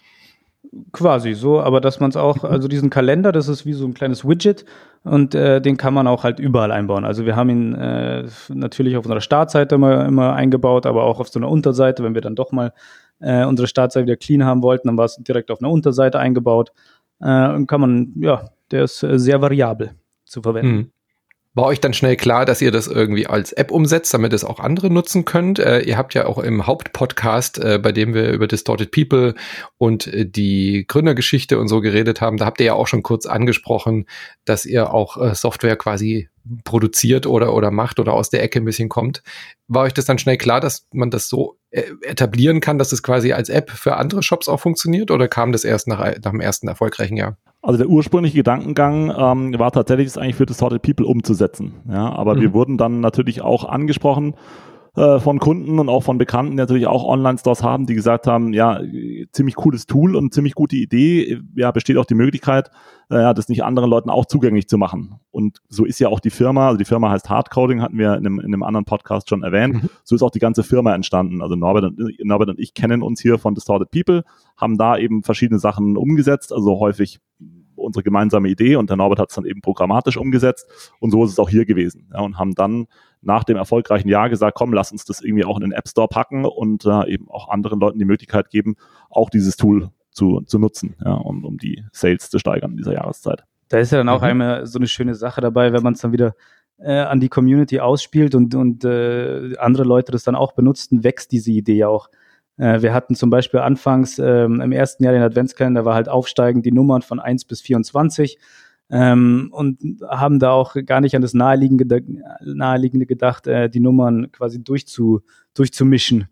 Quasi 0.92 1.34
so, 1.34 1.62
aber 1.62 1.80
dass 1.80 2.00
man 2.00 2.10
es 2.10 2.18
auch, 2.18 2.44
also 2.44 2.68
diesen 2.68 2.90
Kalender, 2.90 3.32
das 3.32 3.48
ist 3.48 3.66
wie 3.66 3.74
so 3.74 3.86
ein 3.86 3.94
kleines 3.94 4.28
Widget 4.28 4.66
und 5.04 5.36
äh, 5.36 5.62
den 5.62 5.78
kann 5.78 5.94
man 5.94 6.08
auch 6.08 6.24
halt 6.24 6.40
überall 6.40 6.72
einbauen. 6.72 7.06
Also 7.06 7.26
wir 7.26 7.36
haben 7.36 7.50
ihn 7.50 7.76
äh, 7.76 8.28
natürlich 8.50 8.98
auf 8.98 9.06
unserer 9.06 9.22
Startseite 9.22 9.76
immer, 9.76 10.06
immer 10.06 10.34
eingebaut, 10.34 10.86
aber 10.86 11.04
auch 11.04 11.20
auf 11.20 11.30
so 11.30 11.40
einer 11.40 11.50
Unterseite, 11.50 12.04
wenn 12.04 12.16
wir 12.16 12.22
dann 12.22 12.36
doch 12.36 12.52
mal 12.52 12.74
äh, 13.20 13.46
unsere 13.46 13.68
Startseite 13.68 14.08
wieder 14.08 14.18
clean 14.18 14.44
haben 14.44 14.64
wollten, 14.64 14.88
dann 14.88 14.98
war 14.98 15.06
es 15.06 15.16
direkt 15.18 15.52
auf 15.52 15.62
einer 15.62 15.72
Unterseite 15.72 16.20
eingebaut. 16.20 16.72
Äh, 17.22 17.54
und 17.54 17.68
kann 17.68 17.80
man, 17.80 18.14
ja, 18.18 18.50
der 18.72 18.84
ist 18.84 19.04
äh, 19.04 19.20
sehr 19.20 19.42
variabel 19.42 19.92
zu 20.26 20.42
verwenden. 20.42 20.76
Mhm. 20.76 20.92
War 21.56 21.68
euch 21.68 21.80
dann 21.80 21.94
schnell 21.94 22.18
klar, 22.18 22.46
dass 22.46 22.62
ihr 22.62 22.72
das 22.72 22.88
irgendwie 22.88 23.28
als 23.28 23.54
App 23.54 23.72
umsetzt, 23.72 24.14
damit 24.14 24.34
es 24.34 24.44
auch 24.44 24.60
andere 24.60 24.90
nutzen 24.90 25.24
könnt? 25.24 25.58
Äh, 25.58 25.80
ihr 25.80 25.98
habt 25.98 26.14
ja 26.14 26.26
auch 26.26 26.38
im 26.38 26.68
Hauptpodcast, 26.68 27.60
äh, 27.60 27.80
bei 27.82 27.94
dem 27.94 28.14
wir 28.14 28.34
über 28.34 28.46
Distorted 28.46 28.92
People 28.92 29.36
und 29.78 30.06
äh, 30.08 30.26
die 30.26 30.86
Gründergeschichte 30.86 31.58
und 31.58 31.70
so 31.70 31.80
geredet 31.80 32.20
haben, 32.20 32.36
da 32.36 32.46
habt 32.46 32.60
ihr 32.60 32.66
ja 32.66 32.74
auch 32.74 32.88
schon 32.88 33.04
kurz 33.04 33.26
angesprochen, 33.26 34.06
dass 34.44 34.66
ihr 34.66 34.94
auch 34.94 35.16
äh, 35.16 35.34
Software 35.34 35.78
quasi 35.78 36.28
produziert 36.66 37.26
oder, 37.26 37.54
oder 37.54 37.72
macht 37.72 38.00
oder 38.00 38.14
aus 38.14 38.30
der 38.30 38.44
Ecke 38.44 38.60
ein 38.60 38.66
bisschen 38.66 38.90
kommt. 38.90 39.24
War 39.70 39.84
euch 39.84 39.94
das 39.94 40.06
dann 40.06 40.18
schnell 40.18 40.38
klar, 40.38 40.60
dass 40.60 40.88
man 40.92 41.10
das 41.10 41.30
so 41.30 41.58
äh, 41.72 41.84
etablieren 42.02 42.60
kann, 42.60 42.78
dass 42.78 42.92
es 42.92 43.02
quasi 43.02 43.32
als 43.32 43.48
App 43.48 43.72
für 43.72 43.96
andere 43.96 44.24
Shops 44.24 44.50
auch 44.50 44.60
funktioniert 44.60 45.10
oder 45.10 45.30
kam 45.30 45.54
das 45.54 45.64
erst 45.64 45.88
nach, 45.88 46.00
nach 46.00 46.32
dem 46.32 46.42
ersten 46.42 46.68
erfolgreichen 46.68 47.16
Jahr? 47.16 47.38
Also 47.66 47.80
der 47.80 47.88
ursprüngliche 47.88 48.38
Gedankengang 48.38 49.12
ähm, 49.18 49.58
war 49.58 49.72
tatsächlich, 49.72 50.06
es 50.08 50.20
eigentlich 50.20 50.36
für 50.36 50.46
Distorted 50.46 50.84
People 50.84 51.08
umzusetzen. 51.08 51.74
Ja, 51.90 52.12
aber 52.14 52.36
mhm. 52.36 52.42
wir 52.42 52.54
wurden 52.54 52.78
dann 52.78 53.00
natürlich 53.00 53.42
auch 53.42 53.66
angesprochen 53.66 54.36
äh, 54.96 55.20
von 55.20 55.40
Kunden 55.40 55.80
und 55.80 55.90
auch 55.90 56.04
von 56.04 56.18
Bekannten, 56.18 56.52
die 56.52 56.58
natürlich 56.58 56.88
auch 56.88 57.04
Online-Stores 57.04 57.64
haben, 57.64 57.86
die 57.86 57.96
gesagt 57.96 58.28
haben, 58.28 58.54
ja, 58.54 58.80
ziemlich 59.32 59.56
cooles 59.56 59.88
Tool 59.88 60.16
und 60.16 60.34
ziemlich 60.34 60.56
gute 60.56 60.78
Idee. 60.78 61.42
Ja, 61.56 61.72
besteht 61.72 61.98
auch 61.98 62.06
die 62.06 62.16
Möglichkeit, 62.16 62.72
äh, 63.10 63.34
das 63.34 63.50
nicht 63.50 63.64
anderen 63.64 63.90
Leuten 63.90 64.10
auch 64.10 64.26
zugänglich 64.26 64.68
zu 64.68 64.78
machen. 64.78 65.20
Und 65.32 65.60
so 65.68 65.86
ist 65.86 66.00
ja 66.00 66.08
auch 66.08 66.20
die 66.20 66.30
Firma, 66.30 66.68
also 66.68 66.78
die 66.78 66.86
Firma 66.86 67.12
heißt 67.12 67.30
Hardcoding, 67.30 67.82
hatten 67.82 67.98
wir 67.98 68.14
in 68.14 68.26
einem, 68.26 68.40
in 68.40 68.46
einem 68.46 68.64
anderen 68.64 68.86
Podcast 68.86 69.30
schon 69.30 69.44
erwähnt. 69.44 69.84
Mhm. 69.84 69.90
So 70.04 70.16
ist 70.16 70.22
auch 70.22 70.32
die 70.32 70.40
ganze 70.40 70.64
Firma 70.64 70.96
entstanden. 70.96 71.42
Also 71.42 71.56
Norbert 71.56 71.84
und, 71.84 72.00
Norbert 72.24 72.50
und 72.50 72.60
ich 72.60 72.74
kennen 72.74 73.02
uns 73.02 73.20
hier 73.20 73.38
von 73.38 73.54
Distorted 73.54 73.92
People, 73.92 74.24
haben 74.56 74.78
da 74.78 74.98
eben 74.98 75.24
verschiedene 75.24 75.60
Sachen 75.60 75.98
umgesetzt, 75.98 76.54
also 76.54 76.80
häufig 76.80 77.20
unsere 77.76 78.04
gemeinsame 78.04 78.50
Idee 78.50 78.78
und 78.78 78.90
der 78.90 78.98
Norbert 78.98 79.20
hat 79.20 79.30
es 79.30 79.36
dann 79.36 79.46
eben 79.46 79.62
programmatisch 79.62 80.18
umgesetzt 80.18 80.94
und 81.00 81.12
so 81.12 81.24
ist 81.26 81.32
es 81.32 81.40
auch 81.40 81.50
hier 81.50 81.66
gewesen. 81.66 82.10
Ja, 82.14 82.22
und 82.22 82.38
haben 82.38 82.56
dann 82.56 82.88
nach 83.26 83.44
dem 83.44 83.58
erfolgreichen 83.58 84.08
Jahr 84.08 84.30
gesagt, 84.30 84.58
komm, 84.58 84.74
lass 84.74 84.92
uns 84.92 85.06
das 85.06 85.22
irgendwie 85.22 85.46
auch 85.46 85.58
in 85.58 85.62
den 85.62 85.72
App 85.72 85.88
Store 85.88 86.08
packen 86.08 86.46
und 86.46 86.86
äh, 86.86 87.08
eben 87.12 87.30
auch 87.30 87.50
anderen 87.50 87.80
Leuten 87.80 88.00
die 88.00 88.06
Möglichkeit 88.06 88.50
geben, 88.50 88.76
auch 89.10 89.30
dieses 89.30 89.58
Tool 89.58 89.90
zu, 90.12 90.42
zu 90.42 90.60
nutzen, 90.60 90.96
ja, 91.04 91.14
um, 91.14 91.44
um 91.44 91.58
die 91.58 91.84
Sales 91.92 92.30
zu 92.30 92.40
steigern 92.40 92.72
in 92.72 92.78
dieser 92.78 92.94
Jahreszeit. 92.94 93.44
Da 93.68 93.80
ist 93.80 93.92
ja 93.92 93.98
dann 93.98 94.10
auch 94.10 94.22
mhm. 94.22 94.28
einmal 94.28 94.66
so 94.66 94.80
eine 94.80 94.88
schöne 94.88 95.16
Sache 95.16 95.42
dabei, 95.42 95.74
wenn 95.74 95.84
man 95.84 95.94
es 95.94 96.02
dann 96.02 96.14
wieder 96.14 96.36
äh, 96.78 97.00
an 97.00 97.20
die 97.20 97.30
Community 97.30 97.80
ausspielt 97.80 98.36
und, 98.36 98.54
und 98.56 98.86
äh, 98.86 99.56
andere 99.58 99.84
Leute 99.84 100.12
das 100.12 100.24
dann 100.24 100.36
auch 100.36 100.54
benutzen, 100.54 101.04
wächst 101.04 101.32
diese 101.32 101.52
Idee 101.52 101.78
ja 101.78 101.88
auch. 101.88 102.10
Äh, 102.58 102.82
wir 102.82 102.94
hatten 102.94 103.16
zum 103.16 103.30
Beispiel 103.30 103.60
anfangs 103.60 104.20
ähm, 104.20 104.62
im 104.62 104.72
ersten 104.72 105.04
Jahr 105.04 105.14
den 105.14 105.24
Adventskalender 105.24 105.86
war 105.86 105.96
halt 105.96 106.10
aufsteigend 106.10 106.66
die 106.66 106.72
Nummern 106.72 107.02
von 107.02 107.20
1 107.20 107.46
bis 107.46 107.62
24 107.62 108.38
ähm, 108.90 109.50
und 109.52 109.80
haben 110.08 110.40
da 110.40 110.52
auch 110.52 110.76
gar 110.86 111.02
nicht 111.02 111.16
an 111.16 111.22
das 111.22 111.34
Naheliegende, 111.34 112.04
Naheliegende 112.42 113.06
gedacht, 113.06 113.48
äh, 113.48 113.70
die 113.70 113.80
Nummern 113.80 114.32
quasi 114.32 114.64
durchzu, 114.64 115.22
durchzumischen. 115.54 116.28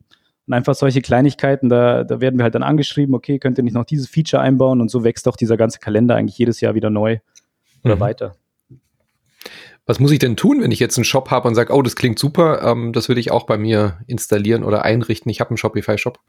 Und 0.45 0.53
einfach 0.53 0.75
solche 0.75 1.01
Kleinigkeiten, 1.01 1.69
da, 1.69 2.03
da 2.03 2.19
werden 2.19 2.38
wir 2.38 2.43
halt 2.43 2.55
dann 2.55 2.63
angeschrieben, 2.63 3.15
okay, 3.15 3.39
könnt 3.39 3.57
ihr 3.57 3.63
nicht 3.63 3.74
noch 3.74 3.86
dieses 3.86 4.07
Feature 4.10 4.41
einbauen 4.41 4.81
und 4.81 4.89
so 4.89 5.03
wächst 5.03 5.27
auch 5.27 5.38
dieser 5.38 5.57
ganze 5.57 5.79
Kalender 5.79 6.15
eigentlich 6.15 6.38
jedes 6.38 6.60
Jahr 6.60 6.75
wieder 6.75 6.89
neu 6.89 7.19
oder 7.83 7.95
mhm. 7.95 8.00
weiter. 8.01 8.36
Was 9.86 10.00
muss 10.00 10.12
ich 10.12 10.19
denn 10.19 10.38
tun, 10.38 10.62
wenn 10.62 10.72
ich 10.72 10.79
jetzt 10.79 10.98
einen 10.98 11.03
Shop 11.05 11.29
habe 11.29 11.48
und 11.48 11.55
sage, 11.55 11.74
oh, 11.74 11.81
das 11.81 11.95
klingt 11.95 12.19
super, 12.19 12.62
ähm, 12.63 12.93
das 12.93 13.10
würde 13.10 13.19
ich 13.19 13.31
auch 13.31 13.45
bei 13.45 13.57
mir 13.57 13.98
installieren 14.07 14.63
oder 14.63 14.83
einrichten. 14.83 15.29
Ich 15.29 15.41
habe 15.41 15.50
einen 15.50 15.57
Shopify-Shop. 15.57 16.19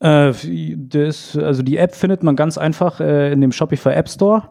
Äh, 0.00 0.32
das, 0.76 1.36
also 1.36 1.62
die 1.62 1.76
App 1.76 1.94
findet 1.94 2.22
man 2.22 2.36
ganz 2.36 2.56
einfach 2.58 3.00
äh, 3.00 3.32
in 3.32 3.40
dem 3.40 3.52
Shopify 3.52 3.90
App 3.90 4.08
Store. 4.08 4.48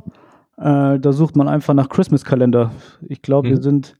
Äh, 0.58 1.00
da 1.00 1.12
sucht 1.12 1.36
man 1.36 1.48
einfach 1.48 1.74
nach 1.74 1.90
Christmas-Kalender. 1.90 2.72
Ich 3.08 3.22
glaube, 3.22 3.50
hm. 3.50 3.56
wir 3.56 3.62
sind 3.62 3.96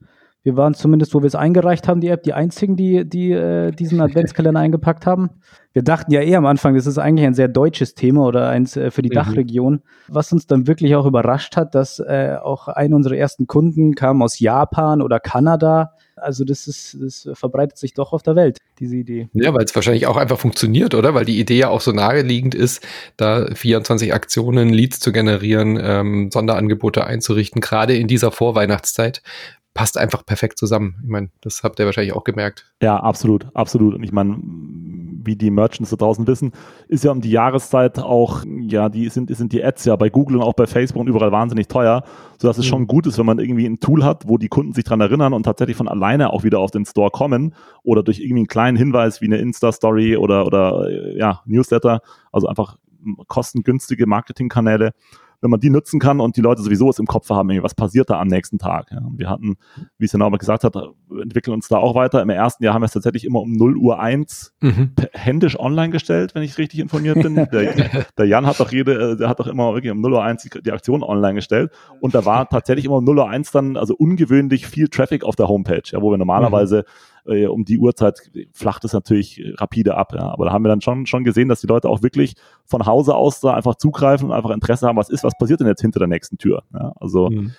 wir 0.46 0.56
waren 0.56 0.74
zumindest, 0.74 1.12
wo 1.12 1.22
wir 1.22 1.26
es 1.26 1.34
eingereicht 1.34 1.88
haben, 1.88 2.00
die 2.00 2.06
App, 2.06 2.22
die 2.22 2.32
einzigen, 2.32 2.76
die, 2.76 3.04
die 3.04 3.32
äh, 3.32 3.72
diesen 3.72 4.00
Adventskalender 4.00 4.60
eingepackt 4.60 5.04
haben. 5.04 5.30
Wir 5.72 5.82
dachten 5.82 6.12
ja 6.12 6.20
eh 6.20 6.36
am 6.36 6.46
Anfang, 6.46 6.76
das 6.76 6.86
ist 6.86 6.98
eigentlich 6.98 7.26
ein 7.26 7.34
sehr 7.34 7.48
deutsches 7.48 7.96
Thema 7.96 8.24
oder 8.24 8.48
eins 8.48 8.76
äh, 8.76 8.92
für 8.92 9.02
die 9.02 9.08
mhm. 9.08 9.14
Dachregion. 9.14 9.82
Was 10.06 10.32
uns 10.32 10.46
dann 10.46 10.68
wirklich 10.68 10.94
auch 10.94 11.04
überrascht 11.04 11.56
hat, 11.56 11.74
dass 11.74 11.98
äh, 11.98 12.36
auch 12.40 12.68
einer 12.68 12.94
unserer 12.94 13.16
ersten 13.16 13.48
Kunden 13.48 13.96
kam 13.96 14.22
aus 14.22 14.38
Japan 14.38 15.02
oder 15.02 15.18
Kanada. 15.18 15.94
Also 16.16 16.44
das 16.44 16.66
ist, 16.66 16.96
das 17.00 17.28
verbreitet 17.34 17.76
sich 17.76 17.92
doch 17.92 18.12
auf 18.12 18.22
der 18.22 18.36
Welt, 18.36 18.58
diese 18.78 18.96
Idee. 18.96 19.28
Ja, 19.34 19.52
weil 19.52 19.64
es 19.64 19.74
wahrscheinlich 19.74 20.06
auch 20.06 20.16
einfach 20.16 20.38
funktioniert, 20.38 20.94
oder? 20.94 21.14
Weil 21.14 21.26
die 21.26 21.38
Idee 21.38 21.58
ja 21.58 21.68
auch 21.68 21.82
so 21.82 21.92
naheliegend 21.92 22.54
ist, 22.54 22.86
da 23.16 23.46
24 23.54 24.14
Aktionen, 24.14 24.70
Leads 24.70 24.98
zu 25.00 25.12
generieren, 25.12 25.78
ähm, 25.80 26.30
Sonderangebote 26.32 27.06
einzurichten, 27.06 27.60
gerade 27.60 27.96
in 27.96 28.08
dieser 28.08 28.32
Vorweihnachtszeit 28.32 29.22
passt 29.76 29.98
einfach 29.98 30.24
perfekt 30.24 30.58
zusammen. 30.58 30.96
Ich 31.02 31.08
meine, 31.08 31.28
das 31.42 31.62
habt 31.62 31.78
ihr 31.78 31.84
wahrscheinlich 31.84 32.14
auch 32.14 32.24
gemerkt. 32.24 32.72
Ja, 32.82 32.96
absolut, 32.96 33.46
absolut. 33.52 33.94
Und 33.94 34.02
ich 34.02 34.10
meine, 34.10 34.38
wie 35.22 35.36
die 35.36 35.50
Merchants 35.50 35.90
da 35.90 35.96
draußen 35.96 36.26
wissen, 36.26 36.52
ist 36.88 37.04
ja 37.04 37.10
um 37.10 37.20
die 37.20 37.30
Jahreszeit 37.30 37.98
auch, 37.98 38.42
ja, 38.46 38.88
die 38.88 39.10
sind, 39.10 39.34
sind 39.36 39.52
die 39.52 39.62
Ads 39.62 39.84
ja 39.84 39.94
bei 39.96 40.08
Google 40.08 40.38
und 40.38 40.42
auch 40.42 40.54
bei 40.54 40.66
Facebook 40.66 41.02
und 41.02 41.08
überall 41.08 41.30
wahnsinnig 41.30 41.68
teuer, 41.68 42.04
sodass 42.40 42.56
es 42.56 42.64
mhm. 42.64 42.70
schon 42.70 42.86
gut 42.86 43.06
ist, 43.06 43.18
wenn 43.18 43.26
man 43.26 43.38
irgendwie 43.38 43.66
ein 43.66 43.78
Tool 43.78 44.02
hat, 44.02 44.26
wo 44.26 44.38
die 44.38 44.48
Kunden 44.48 44.72
sich 44.72 44.84
dran 44.84 45.02
erinnern 45.02 45.34
und 45.34 45.42
tatsächlich 45.42 45.76
von 45.76 45.88
alleine 45.88 46.32
auch 46.32 46.42
wieder 46.42 46.58
auf 46.58 46.70
den 46.70 46.86
Store 46.86 47.10
kommen 47.10 47.54
oder 47.82 48.02
durch 48.02 48.20
irgendwie 48.20 48.40
einen 48.40 48.48
kleinen 48.48 48.78
Hinweis 48.78 49.20
wie 49.20 49.26
eine 49.26 49.36
Insta-Story 49.36 50.16
oder, 50.16 50.46
oder 50.46 50.88
ja, 51.14 51.42
Newsletter, 51.44 52.00
also 52.32 52.46
einfach 52.46 52.78
kostengünstige 53.28 54.06
Marketingkanäle 54.06 54.92
wenn 55.40 55.50
man 55.50 55.60
die 55.60 55.70
nutzen 55.70 56.00
kann 56.00 56.20
und 56.20 56.36
die 56.36 56.40
Leute 56.40 56.62
sowieso 56.62 56.90
es 56.90 56.98
im 56.98 57.06
Kopf 57.06 57.28
haben, 57.30 57.62
was 57.62 57.74
passiert 57.74 58.10
da 58.10 58.20
am 58.20 58.28
nächsten 58.28 58.58
Tag. 58.58 58.90
Ja. 58.90 59.02
Wir 59.16 59.30
hatten, 59.30 59.56
wie 59.98 60.06
es 60.06 60.12
ja 60.12 60.18
Norbert 60.18 60.40
gesagt 60.40 60.64
hat, 60.64 60.76
entwickeln 61.10 61.54
uns 61.54 61.68
da 61.68 61.76
auch 61.78 61.94
weiter. 61.94 62.22
Im 62.22 62.30
ersten 62.30 62.64
Jahr 62.64 62.74
haben 62.74 62.82
wir 62.82 62.86
es 62.86 62.92
tatsächlich 62.92 63.24
immer 63.24 63.40
um 63.40 63.52
0 63.52 63.76
Uhr 63.76 64.00
1 64.00 64.54
mhm. 64.60 64.92
händisch 65.12 65.58
online 65.58 65.90
gestellt, 65.90 66.34
wenn 66.34 66.42
ich 66.42 66.58
richtig 66.58 66.80
informiert 66.80 67.22
bin. 67.22 67.36
Der, 67.56 68.06
der, 68.18 68.26
Jan 68.26 68.46
hat 68.46 68.60
doch 68.60 68.72
jede, 68.72 69.12
äh, 69.12 69.16
der 69.16 69.28
hat 69.28 69.40
doch 69.40 69.46
immer 69.46 69.72
wirklich 69.74 69.92
um 69.92 70.00
0 70.00 70.14
Uhr 70.14 70.22
1 70.22 70.42
die, 70.42 70.62
die 70.62 70.72
Aktion 70.72 71.02
online 71.02 71.34
gestellt. 71.34 71.70
Und 72.00 72.14
da 72.14 72.24
war 72.24 72.48
tatsächlich 72.48 72.84
immer 72.84 72.96
um 72.96 73.04
0 73.04 73.18
Uhr 73.18 73.28
1 73.28 73.50
dann, 73.50 73.76
also 73.76 73.94
ungewöhnlich 73.94 74.66
viel 74.66 74.88
Traffic 74.88 75.24
auf 75.24 75.36
der 75.36 75.48
Homepage, 75.48 75.82
ja, 75.84 76.02
wo 76.02 76.10
wir 76.10 76.18
normalerweise 76.18 76.78
mhm 76.78 77.15
äh, 77.28 77.46
um 77.46 77.64
die 77.64 77.78
Uhrzeit 77.78 78.30
flacht 78.52 78.84
es 78.84 78.92
natürlich 78.92 79.42
rapide 79.58 79.96
ab. 79.96 80.12
Ja. 80.14 80.30
Aber 80.30 80.46
da 80.46 80.52
haben 80.52 80.64
wir 80.64 80.68
dann 80.68 80.80
schon, 80.80 81.06
schon 81.06 81.24
gesehen, 81.24 81.48
dass 81.48 81.60
die 81.60 81.66
Leute 81.66 81.88
auch 81.88 82.02
wirklich 82.02 82.34
von 82.64 82.86
Hause 82.86 83.14
aus 83.14 83.40
da 83.40 83.54
einfach 83.54 83.76
zugreifen 83.76 84.28
und 84.28 84.34
einfach 84.34 84.50
Interesse 84.50 84.86
haben, 84.86 84.96
was 84.96 85.08
ist, 85.08 85.24
was 85.24 85.36
passiert 85.38 85.60
denn 85.60 85.66
jetzt 85.66 85.82
hinter 85.82 85.98
der 85.98 86.08
nächsten 86.08 86.38
Tür. 86.38 86.62
Ja. 86.72 86.92
Also 86.96 87.30
mhm 87.30 87.52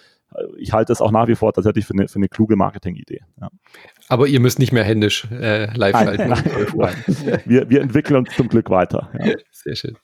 ich 0.58 0.74
halte 0.74 0.92
es 0.92 1.02
auch 1.02 1.12
nach 1.12 1.28
wie 1.28 1.36
vor 1.36 1.54
tatsächlich 1.54 1.86
für 1.86 1.94
eine, 1.94 2.08
für 2.08 2.18
eine 2.18 2.28
kluge 2.28 2.56
Marketingidee. 2.56 3.22
Ja. 3.40 3.50
Aber 4.08 4.28
ihr 4.28 4.40
müsst 4.40 4.60
nicht 4.60 4.72
mehr 4.72 4.84
händisch 4.84 5.28
äh, 5.32 5.74
live 5.76 5.96
schalten. 5.96 6.30
Nein, 6.30 6.44
nein. 6.76 7.42
Wir, 7.46 7.70
wir 7.70 7.82
entwickeln 7.82 8.18
uns 8.18 8.36
zum 8.36 8.48
Glück 8.48 8.70
weiter. 8.70 9.10
Ja. 9.20 9.34
Sehr 9.52 9.76
schön. 9.76 9.98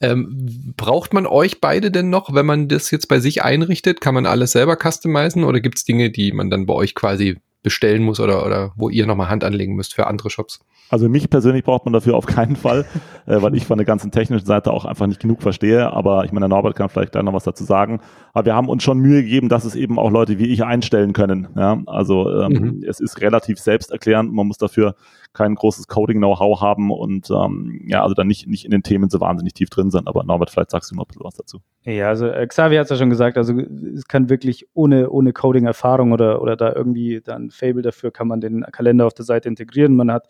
Ähm, 0.00 0.74
braucht 0.76 1.12
man 1.12 1.26
euch 1.26 1.60
beide 1.60 1.90
denn 1.90 2.10
noch, 2.10 2.34
wenn 2.34 2.46
man 2.46 2.68
das 2.68 2.90
jetzt 2.90 3.08
bei 3.08 3.18
sich 3.18 3.42
einrichtet? 3.42 4.00
Kann 4.00 4.14
man 4.14 4.26
alles 4.26 4.52
selber 4.52 4.76
customizen 4.76 5.44
oder 5.44 5.60
gibt 5.60 5.78
es 5.78 5.84
Dinge, 5.84 6.10
die 6.10 6.32
man 6.32 6.50
dann 6.50 6.66
bei 6.66 6.74
euch 6.74 6.94
quasi 6.94 7.38
bestellen 7.66 8.04
muss 8.04 8.20
oder, 8.20 8.46
oder 8.46 8.70
wo 8.76 8.90
ihr 8.90 9.08
nochmal 9.08 9.28
Hand 9.28 9.42
anlegen 9.42 9.74
müsst 9.74 9.92
für 9.92 10.06
andere 10.06 10.30
Shops? 10.30 10.60
Also 10.88 11.08
mich 11.08 11.28
persönlich 11.28 11.64
braucht 11.64 11.84
man 11.84 11.92
dafür 11.92 12.16
auf 12.16 12.26
keinen 12.26 12.56
Fall, 12.56 12.84
äh, 13.26 13.40
weil 13.42 13.54
ich 13.54 13.66
von 13.66 13.78
der 13.78 13.84
ganzen 13.84 14.10
technischen 14.10 14.46
Seite 14.46 14.72
auch 14.72 14.84
einfach 14.84 15.06
nicht 15.06 15.20
genug 15.20 15.42
verstehe. 15.42 15.92
Aber 15.92 16.24
ich 16.24 16.32
meine, 16.32 16.48
Norbert 16.48 16.76
kann 16.76 16.88
vielleicht 16.88 17.12
gleich 17.12 17.24
noch 17.24 17.32
was 17.32 17.44
dazu 17.44 17.64
sagen. 17.64 18.00
Aber 18.32 18.46
wir 18.46 18.54
haben 18.54 18.68
uns 18.68 18.82
schon 18.82 18.98
Mühe 18.98 19.22
gegeben, 19.22 19.48
dass 19.48 19.64
es 19.64 19.74
eben 19.74 19.98
auch 19.98 20.10
Leute 20.10 20.38
wie 20.38 20.46
ich 20.46 20.64
einstellen 20.64 21.12
können. 21.12 21.48
Ja? 21.56 21.80
Also 21.86 22.30
ähm, 22.40 22.52
mhm. 22.52 22.84
es 22.86 23.00
ist 23.00 23.20
relativ 23.20 23.58
selbsterklärend. 23.58 24.32
Man 24.32 24.46
muss 24.46 24.58
dafür 24.58 24.94
kein 25.32 25.54
großes 25.54 25.86
Coding-Know-how 25.88 26.60
haben 26.62 26.90
und 26.90 27.30
ähm, 27.30 27.82
ja, 27.86 28.02
also 28.02 28.14
dann 28.14 28.26
nicht, 28.26 28.48
nicht 28.48 28.64
in 28.64 28.70
den 28.70 28.82
Themen 28.82 29.10
so 29.10 29.20
wahnsinnig 29.20 29.52
tief 29.52 29.68
drin 29.68 29.90
sind. 29.90 30.08
Aber 30.08 30.24
Norbert, 30.24 30.50
vielleicht 30.50 30.70
sagst 30.70 30.90
du 30.90 30.94
noch 30.94 31.04
ein 31.04 31.08
bisschen 31.08 31.24
was 31.24 31.34
dazu. 31.34 31.58
Ja, 31.84 32.08
also 32.08 32.26
äh, 32.26 32.46
Xavier 32.46 32.80
hat 32.80 32.86
es 32.86 32.90
ja 32.90 32.96
schon 32.96 33.10
gesagt, 33.10 33.36
also 33.36 33.52
es 33.94 34.08
kann 34.08 34.30
wirklich 34.30 34.66
ohne, 34.72 35.10
ohne 35.10 35.32
Coding-Erfahrung 35.32 36.12
oder, 36.12 36.40
oder 36.40 36.56
da 36.56 36.72
irgendwie 36.72 37.20
dann 37.22 37.50
Fable 37.50 37.82
dafür 37.82 38.10
kann 38.10 38.28
man 38.28 38.40
den 38.40 38.62
Kalender 38.72 39.06
auf 39.06 39.14
der 39.14 39.26
Seite 39.26 39.48
integrieren. 39.48 39.94
Man 39.94 40.10
hat 40.10 40.26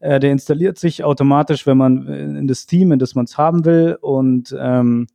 äh, 0.00 0.18
der 0.18 0.32
installiert 0.32 0.78
sich 0.78 1.04
automatisch, 1.04 1.66
wenn 1.66 1.76
man 1.76 2.06
in 2.08 2.48
das 2.48 2.66
Team, 2.66 2.92
in 2.92 2.98
das 2.98 3.14
man 3.14 3.26
es 3.26 3.38
haben 3.38 3.64
will. 3.64 3.96
Und 4.00 4.54
ähm, 4.58 5.06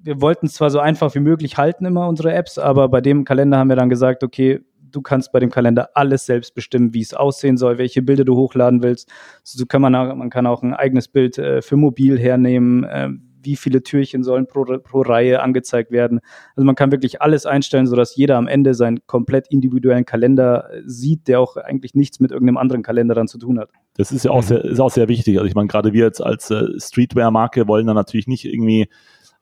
wir 0.00 0.20
wollten 0.20 0.46
es 0.46 0.54
zwar 0.54 0.70
so 0.70 0.78
einfach 0.78 1.14
wie 1.14 1.20
möglich 1.20 1.58
halten, 1.58 1.84
immer 1.84 2.08
unsere 2.08 2.32
Apps, 2.32 2.58
aber 2.58 2.88
bei 2.88 3.00
dem 3.00 3.24
Kalender 3.24 3.58
haben 3.58 3.68
wir 3.68 3.76
dann 3.76 3.90
gesagt, 3.90 4.22
okay, 4.22 4.60
du 4.90 5.02
kannst 5.02 5.32
bei 5.32 5.40
dem 5.40 5.50
Kalender 5.50 5.90
alles 5.94 6.26
selbst 6.26 6.54
bestimmen, 6.54 6.94
wie 6.94 7.00
es 7.00 7.14
aussehen 7.14 7.56
soll, 7.56 7.78
welche 7.78 8.02
Bilder 8.02 8.24
du 8.24 8.36
hochladen 8.36 8.82
willst. 8.82 9.10
So 9.42 9.66
kann 9.66 9.82
man, 9.82 9.92
man 9.92 10.30
kann 10.30 10.46
auch 10.46 10.62
ein 10.62 10.74
eigenes 10.74 11.08
Bild 11.08 11.38
äh, 11.38 11.62
für 11.62 11.76
mobil 11.76 12.18
hernehmen, 12.18 12.84
äh, 12.84 13.08
wie 13.42 13.56
viele 13.56 13.82
Türchen 13.82 14.22
sollen 14.22 14.46
pro, 14.46 14.64
pro 14.64 15.02
Reihe 15.02 15.40
angezeigt 15.42 15.90
werden. 15.90 16.20
Also 16.56 16.64
man 16.64 16.74
kann 16.74 16.90
wirklich 16.90 17.22
alles 17.22 17.46
einstellen, 17.46 17.86
sodass 17.86 18.16
jeder 18.16 18.36
am 18.36 18.46
Ende 18.46 18.74
seinen 18.74 19.06
komplett 19.06 19.48
individuellen 19.48 20.04
Kalender 20.04 20.68
äh, 20.72 20.82
sieht, 20.86 21.28
der 21.28 21.40
auch 21.40 21.56
eigentlich 21.56 21.94
nichts 21.94 22.20
mit 22.20 22.30
irgendeinem 22.30 22.56
anderen 22.58 22.82
Kalender 22.82 23.14
dann 23.14 23.28
zu 23.28 23.38
tun 23.38 23.58
hat. 23.58 23.70
Das 23.94 24.12
ist 24.12 24.24
ja 24.24 24.30
auch, 24.30 24.42
mhm. 24.42 24.46
sehr, 24.46 24.64
ist 24.64 24.80
auch 24.80 24.90
sehr 24.90 25.08
wichtig. 25.08 25.38
Also 25.38 25.48
ich 25.48 25.54
meine, 25.54 25.68
gerade 25.68 25.92
wir 25.92 26.04
jetzt 26.04 26.22
als 26.22 26.50
äh, 26.50 26.78
Streetwear-Marke 26.78 27.68
wollen 27.68 27.86
dann 27.86 27.96
natürlich 27.96 28.26
nicht 28.26 28.44
irgendwie 28.44 28.88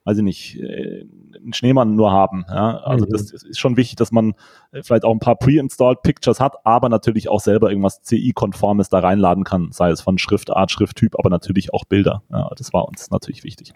weiß 0.07 0.19
ich 0.19 0.25
nicht, 0.25 0.57
äh, 0.61 1.05
einen 1.35 1.53
Schneemann 1.53 1.97
nur 1.97 2.13
haben. 2.13 2.45
Ja? 2.49 2.79
Also 2.79 3.07
mhm. 3.07 3.11
das, 3.11 3.33
ist 3.33 3.59
schon 3.59 3.77
wichtig, 3.77 3.97
dass 3.97 4.13
man 4.13 4.35
äh, 4.71 4.83
vielleicht 4.83 5.05
auch 5.05 5.13
ein 5.13 5.19
paar 5.19 5.37
pre-installed 5.37 6.03
Pictures 6.03 6.39
hat, 6.39 6.55
aber 6.65 6.89
natürlich 6.89 7.29
auch 7.29 7.41
selber 7.41 7.71
irgendwas 7.71 8.03
CI-konformes 8.03 8.89
da 8.89 9.01
reinladen 9.01 9.43
kann, 9.43 9.73
sei 9.73 9.91
es 9.91 10.01
von 10.01 10.17
Schriftart, 10.17 10.71
Schrifttyp, 10.71 11.19
aber 11.19 11.29
natürlich 11.29 11.75
auch 11.75 11.85
Bilder. 11.85 12.23
Ja, 12.31 12.49
das 12.57 12.73
war 12.73 12.87
uns 12.87 13.11
natürlich 13.11 13.43
wichtig. 13.43 13.73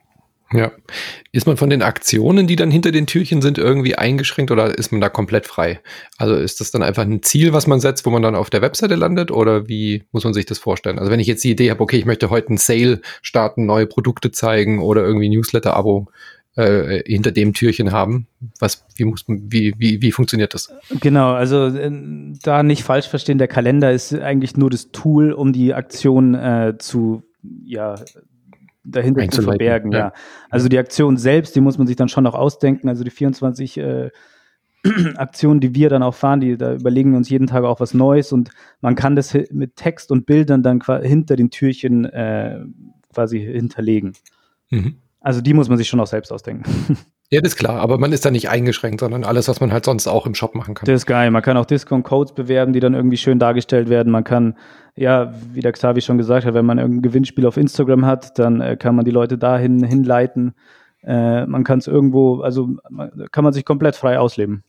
Ja. 0.52 0.72
Ist 1.30 1.46
man 1.46 1.56
von 1.56 1.70
den 1.70 1.82
Aktionen, 1.82 2.48
die 2.48 2.56
dann 2.56 2.72
hinter 2.72 2.90
den 2.90 3.06
Türchen 3.06 3.40
sind, 3.40 3.56
irgendwie 3.56 3.94
eingeschränkt 3.94 4.50
oder 4.50 4.76
ist 4.76 4.90
man 4.90 5.00
da 5.00 5.08
komplett 5.08 5.46
frei? 5.46 5.80
Also 6.18 6.34
ist 6.34 6.60
das 6.60 6.72
dann 6.72 6.82
einfach 6.82 7.02
ein 7.02 7.22
Ziel, 7.22 7.52
was 7.52 7.68
man 7.68 7.78
setzt, 7.78 8.04
wo 8.04 8.10
man 8.10 8.22
dann 8.22 8.34
auf 8.34 8.50
der 8.50 8.60
Webseite 8.60 8.96
landet 8.96 9.30
oder 9.30 9.68
wie 9.68 10.04
muss 10.10 10.24
man 10.24 10.34
sich 10.34 10.46
das 10.46 10.58
vorstellen? 10.58 10.98
Also 10.98 11.10
wenn 11.12 11.20
ich 11.20 11.28
jetzt 11.28 11.44
die 11.44 11.52
Idee 11.52 11.70
habe, 11.70 11.80
okay, 11.80 11.98
ich 11.98 12.04
möchte 12.04 12.30
heute 12.30 12.48
einen 12.48 12.58
Sale 12.58 13.00
starten, 13.22 13.64
neue 13.64 13.86
Produkte 13.86 14.32
zeigen 14.32 14.80
oder 14.80 15.04
irgendwie 15.04 15.28
Newsletter-Abo 15.28 16.08
äh, 16.56 17.04
hinter 17.06 17.30
dem 17.30 17.54
Türchen 17.54 17.92
haben, 17.92 18.26
was, 18.58 18.84
wie 18.96 19.04
muss 19.04 19.24
wie, 19.28 19.74
wie, 19.78 20.02
wie 20.02 20.10
funktioniert 20.10 20.52
das? 20.52 20.72
Genau, 21.00 21.32
also 21.32 21.66
äh, 21.66 21.92
da 22.42 22.64
nicht 22.64 22.82
falsch 22.82 23.06
verstehen, 23.06 23.38
der 23.38 23.46
Kalender 23.46 23.92
ist 23.92 24.12
eigentlich 24.12 24.56
nur 24.56 24.68
das 24.68 24.90
Tool, 24.90 25.30
um 25.30 25.52
die 25.52 25.74
Aktion 25.74 26.34
äh, 26.34 26.74
zu, 26.76 27.22
ja, 27.64 27.94
dahinter 28.84 29.28
zu 29.28 29.42
verbergen, 29.42 29.92
ja. 29.92 29.98
ja. 29.98 30.12
Also 30.48 30.68
die 30.68 30.78
Aktion 30.78 31.16
selbst, 31.16 31.54
die 31.54 31.60
muss 31.60 31.78
man 31.78 31.86
sich 31.86 31.96
dann 31.96 32.08
schon 32.08 32.24
noch 32.24 32.34
ausdenken. 32.34 32.88
Also 32.88 33.04
die 33.04 33.10
24 33.10 33.78
äh, 33.78 34.10
Aktionen, 35.16 35.60
die 35.60 35.74
wir 35.74 35.88
dann 35.90 36.02
auch 36.02 36.14
fahren, 36.14 36.40
die 36.40 36.56
da 36.56 36.74
überlegen 36.74 37.10
wir 37.10 37.18
uns 37.18 37.28
jeden 37.28 37.46
Tag 37.46 37.64
auch 37.64 37.80
was 37.80 37.94
Neues 37.94 38.32
und 38.32 38.50
man 38.80 38.94
kann 38.94 39.16
das 39.16 39.36
mit 39.50 39.76
Text 39.76 40.10
und 40.10 40.26
Bildern 40.26 40.62
dann 40.62 40.80
hinter 41.02 41.36
den 41.36 41.50
Türchen 41.50 42.06
äh, 42.06 42.60
quasi 43.12 43.40
hinterlegen. 43.40 44.14
Mhm. 44.70 44.96
Also 45.20 45.42
die 45.42 45.52
muss 45.52 45.68
man 45.68 45.76
sich 45.76 45.88
schon 45.88 46.00
auch 46.00 46.06
selbst 46.06 46.32
ausdenken. 46.32 46.96
Ja, 47.32 47.40
das 47.40 47.52
ist 47.52 47.58
klar, 47.58 47.80
aber 47.80 47.96
man 47.96 48.12
ist 48.12 48.24
da 48.24 48.32
nicht 48.32 48.48
eingeschränkt, 48.48 49.00
sondern 49.00 49.22
alles, 49.22 49.46
was 49.46 49.60
man 49.60 49.72
halt 49.72 49.84
sonst 49.84 50.08
auch 50.08 50.26
im 50.26 50.34
Shop 50.34 50.56
machen 50.56 50.74
kann. 50.74 50.86
Das 50.86 51.02
ist 51.02 51.06
geil. 51.06 51.30
Man 51.30 51.42
kann 51.42 51.56
auch 51.56 51.64
Discount-Codes 51.64 52.34
bewerben, 52.34 52.72
die 52.72 52.80
dann 52.80 52.94
irgendwie 52.94 53.16
schön 53.16 53.38
dargestellt 53.38 53.88
werden. 53.88 54.10
Man 54.10 54.24
kann, 54.24 54.58
ja, 54.96 55.32
wie 55.52 55.60
der 55.60 55.70
Xavi 55.70 56.00
schon 56.00 56.18
gesagt 56.18 56.44
hat, 56.44 56.54
wenn 56.54 56.66
man 56.66 56.78
irgendein 56.78 57.02
Gewinnspiel 57.02 57.46
auf 57.46 57.56
Instagram 57.56 58.04
hat, 58.04 58.36
dann 58.40 58.60
äh, 58.60 58.76
kann 58.76 58.96
man 58.96 59.04
die 59.04 59.12
Leute 59.12 59.38
dahin 59.38 59.84
hinleiten. 59.84 60.54
Äh, 61.04 61.46
man 61.46 61.62
kann 61.62 61.78
es 61.78 61.86
irgendwo, 61.86 62.40
also 62.40 62.70
man, 62.90 63.12
kann 63.30 63.44
man 63.44 63.52
sich 63.52 63.64
komplett 63.64 63.94
frei 63.94 64.18
ausleben. 64.18 64.64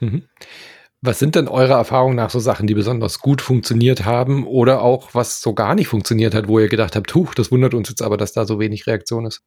Mhm. 0.00 0.22
Was 1.02 1.18
sind 1.18 1.34
denn 1.34 1.48
eure 1.48 1.74
Erfahrungen 1.74 2.16
nach 2.16 2.30
so 2.30 2.38
Sachen, 2.38 2.66
die 2.66 2.74
besonders 2.74 3.18
gut 3.18 3.42
funktioniert 3.42 4.06
haben 4.06 4.46
oder 4.46 4.80
auch 4.80 5.10
was 5.14 5.42
so 5.42 5.52
gar 5.52 5.74
nicht 5.74 5.88
funktioniert 5.88 6.34
hat, 6.34 6.48
wo 6.48 6.58
ihr 6.58 6.68
gedacht 6.68 6.96
habt, 6.96 7.14
huch, 7.14 7.34
das 7.34 7.50
wundert 7.50 7.74
uns 7.74 7.90
jetzt 7.90 8.02
aber, 8.02 8.16
dass 8.16 8.32
da 8.32 8.46
so 8.46 8.58
wenig 8.58 8.86
Reaktion 8.86 9.26
ist? 9.26 9.42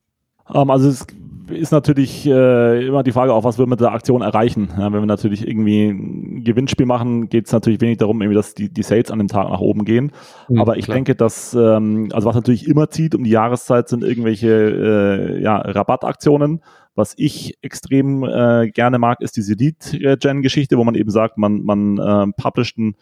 Ähm, 0.53 0.69
also 0.69 0.89
es 0.89 1.07
ist 1.49 1.71
natürlich 1.71 2.25
äh, 2.25 2.87
immer 2.87 3.03
die 3.03 3.11
Frage, 3.11 3.33
auch 3.33 3.43
was 3.43 3.57
wir 3.57 3.67
mit 3.67 3.79
der 3.79 3.91
Aktion 3.91 4.21
erreichen. 4.21 4.69
Ja, 4.77 4.85
wenn 4.91 5.01
wir 5.01 5.05
natürlich 5.05 5.47
irgendwie 5.47 5.87
ein 5.89 6.43
Gewinnspiel 6.43 6.85
machen, 6.85 7.29
geht 7.29 7.47
es 7.47 7.51
natürlich 7.51 7.81
wenig 7.81 7.97
darum, 7.97 8.21
irgendwie, 8.21 8.35
dass 8.35 8.53
die, 8.53 8.69
die 8.69 8.83
Sales 8.83 9.11
an 9.11 9.19
dem 9.19 9.27
Tag 9.27 9.49
nach 9.49 9.59
oben 9.59 9.85
gehen. 9.85 10.11
Mhm, 10.49 10.59
Aber 10.59 10.77
ich 10.77 10.85
klar. 10.85 10.95
denke, 10.95 11.15
dass, 11.15 11.53
ähm, 11.53 12.09
also 12.13 12.27
was 12.27 12.35
natürlich 12.35 12.67
immer 12.67 12.89
zieht 12.89 13.15
um 13.15 13.23
die 13.23 13.31
Jahreszeit, 13.31 13.89
sind 13.89 14.03
irgendwelche 14.03 14.49
äh, 14.49 15.41
ja, 15.41 15.57
Rabattaktionen. 15.57 16.61
Was 16.95 17.13
ich 17.17 17.57
extrem 17.61 18.23
äh, 18.23 18.69
gerne 18.69 18.99
mag, 18.99 19.19
ist 19.21 19.35
diese 19.35 19.53
Lead-Gen-Geschichte, 19.53 20.77
wo 20.77 20.83
man 20.83 20.95
eben 20.95 21.09
sagt, 21.09 21.37
man, 21.37 21.63
man 21.63 21.97
äh, 21.97 22.31
publisht 22.41 22.77
einen 22.77 22.95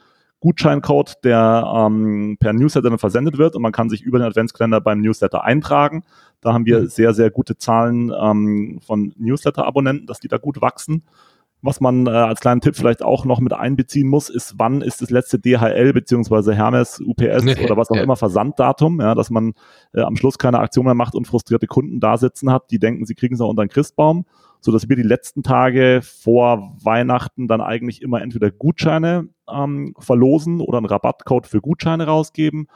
Gutscheincode, 0.43 1.23
der 1.23 1.73
ähm, 1.73 2.35
per 2.38 2.51
Newsletter 2.51 2.89
dann 2.89 3.00
versendet 3.00 3.38
wird 3.38 3.55
und 3.55 3.62
man 3.62 3.71
kann 3.71 3.89
sich 3.89 4.01
über 4.01 4.19
den 4.19 4.27
Adventskalender 4.27 4.81
beim 4.81 5.00
Newsletter 5.00 5.45
eintragen. 5.45 6.03
Da 6.41 6.51
haben 6.51 6.65
wir 6.65 6.81
mhm. 6.81 6.88
sehr, 6.88 7.13
sehr 7.13 7.31
gute 7.31 7.57
Zahlen 7.57 8.12
ähm, 8.13 8.81
von 8.85 9.13
Newsletter-Abonnenten, 9.17 10.05
dass 10.05 10.19
die 10.19 10.27
da 10.27 10.38
gut 10.38 10.59
wachsen. 10.59 11.03
Was 11.62 11.79
man 11.79 12.07
äh, 12.07 12.09
als 12.09 12.41
kleinen 12.41 12.59
Tipp 12.59 12.75
vielleicht 12.75 13.01
auch 13.01 13.23
noch 13.23 13.39
mit 13.39 13.53
einbeziehen 13.53 14.09
muss, 14.09 14.27
ist, 14.27 14.55
wann 14.57 14.81
ist 14.81 15.01
das 15.01 15.12
letzte 15.12 15.39
DHL 15.39 15.93
beziehungsweise 15.93 16.53
Hermes, 16.53 17.00
UPS 17.00 17.45
nee, 17.45 17.63
oder 17.63 17.77
was 17.77 17.89
auch 17.89 17.95
ja. 17.95 18.03
immer 18.03 18.17
Versanddatum, 18.17 19.00
ja, 19.00 19.15
dass 19.15 19.29
man 19.29 19.53
äh, 19.93 20.01
am 20.01 20.17
Schluss 20.17 20.38
keine 20.38 20.59
Aktion 20.59 20.83
mehr 20.83 20.93
macht 20.93 21.15
und 21.15 21.25
frustrierte 21.25 21.67
Kunden 21.67 22.01
da 22.01 22.17
sitzen 22.17 22.51
hat, 22.51 22.69
die 22.69 22.79
denken, 22.79 23.05
sie 23.05 23.15
kriegen 23.15 23.35
es 23.35 23.39
auch 23.39 23.47
unter 23.47 23.63
den 23.63 23.69
Christbaum, 23.69 24.25
so 24.63 24.72
dass 24.72 24.88
wir 24.88 24.96
die 24.96 25.03
letzten 25.03 25.43
Tage 25.43 26.00
vor 26.01 26.77
Weihnachten 26.82 27.48
dann 27.50 27.60
eigentlich 27.60 28.01
immer 28.01 28.22
entweder 28.22 28.50
Gutscheine 28.50 29.27
ähm, 29.51 29.93
verlosen 30.00 30.62
oder 30.62 30.77
einen 30.77 30.88
Rabattcode 30.88 31.48
für 31.48 31.60
Gutscheine 31.60 32.05
rausgeben 32.05 32.67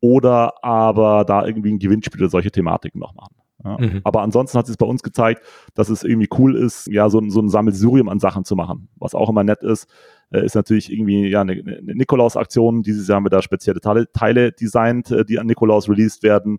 oder 0.00 0.64
aber 0.64 1.24
da 1.24 1.46
irgendwie 1.46 1.72
ein 1.72 1.78
Gewinnspiel 1.78 2.22
oder 2.22 2.30
solche 2.30 2.50
Thematiken 2.50 2.98
noch 2.98 3.14
machen. 3.14 3.34
Ja. 3.64 3.78
Mhm. 3.78 4.00
Aber 4.04 4.22
ansonsten 4.22 4.58
hat 4.58 4.68
es 4.68 4.76
bei 4.76 4.86
uns 4.86 5.02
gezeigt, 5.02 5.42
dass 5.74 5.88
es 5.88 6.04
irgendwie 6.04 6.28
cool 6.38 6.54
ist, 6.54 6.86
ja, 6.86 7.08
so, 7.08 7.20
so 7.28 7.40
ein 7.40 7.48
Sammelsurium 7.48 8.08
an 8.08 8.20
Sachen 8.20 8.44
zu 8.44 8.56
machen. 8.56 8.88
Was 8.96 9.14
auch 9.14 9.30
immer 9.30 9.42
nett 9.42 9.62
ist, 9.62 9.88
äh, 10.30 10.44
ist 10.44 10.54
natürlich 10.54 10.92
irgendwie 10.92 11.28
ja 11.28 11.40
eine, 11.40 11.52
eine 11.52 11.94
Nikolaus-Aktion. 11.94 12.82
Dieses 12.82 13.08
Jahr 13.08 13.16
haben 13.16 13.24
wir 13.24 13.30
da 13.30 13.42
spezielle 13.42 13.80
Teile, 13.80 14.10
Teile 14.12 14.52
designt, 14.52 15.10
äh, 15.10 15.24
die 15.24 15.38
an 15.38 15.46
Nikolaus 15.46 15.88
released 15.88 16.22
werden. 16.22 16.58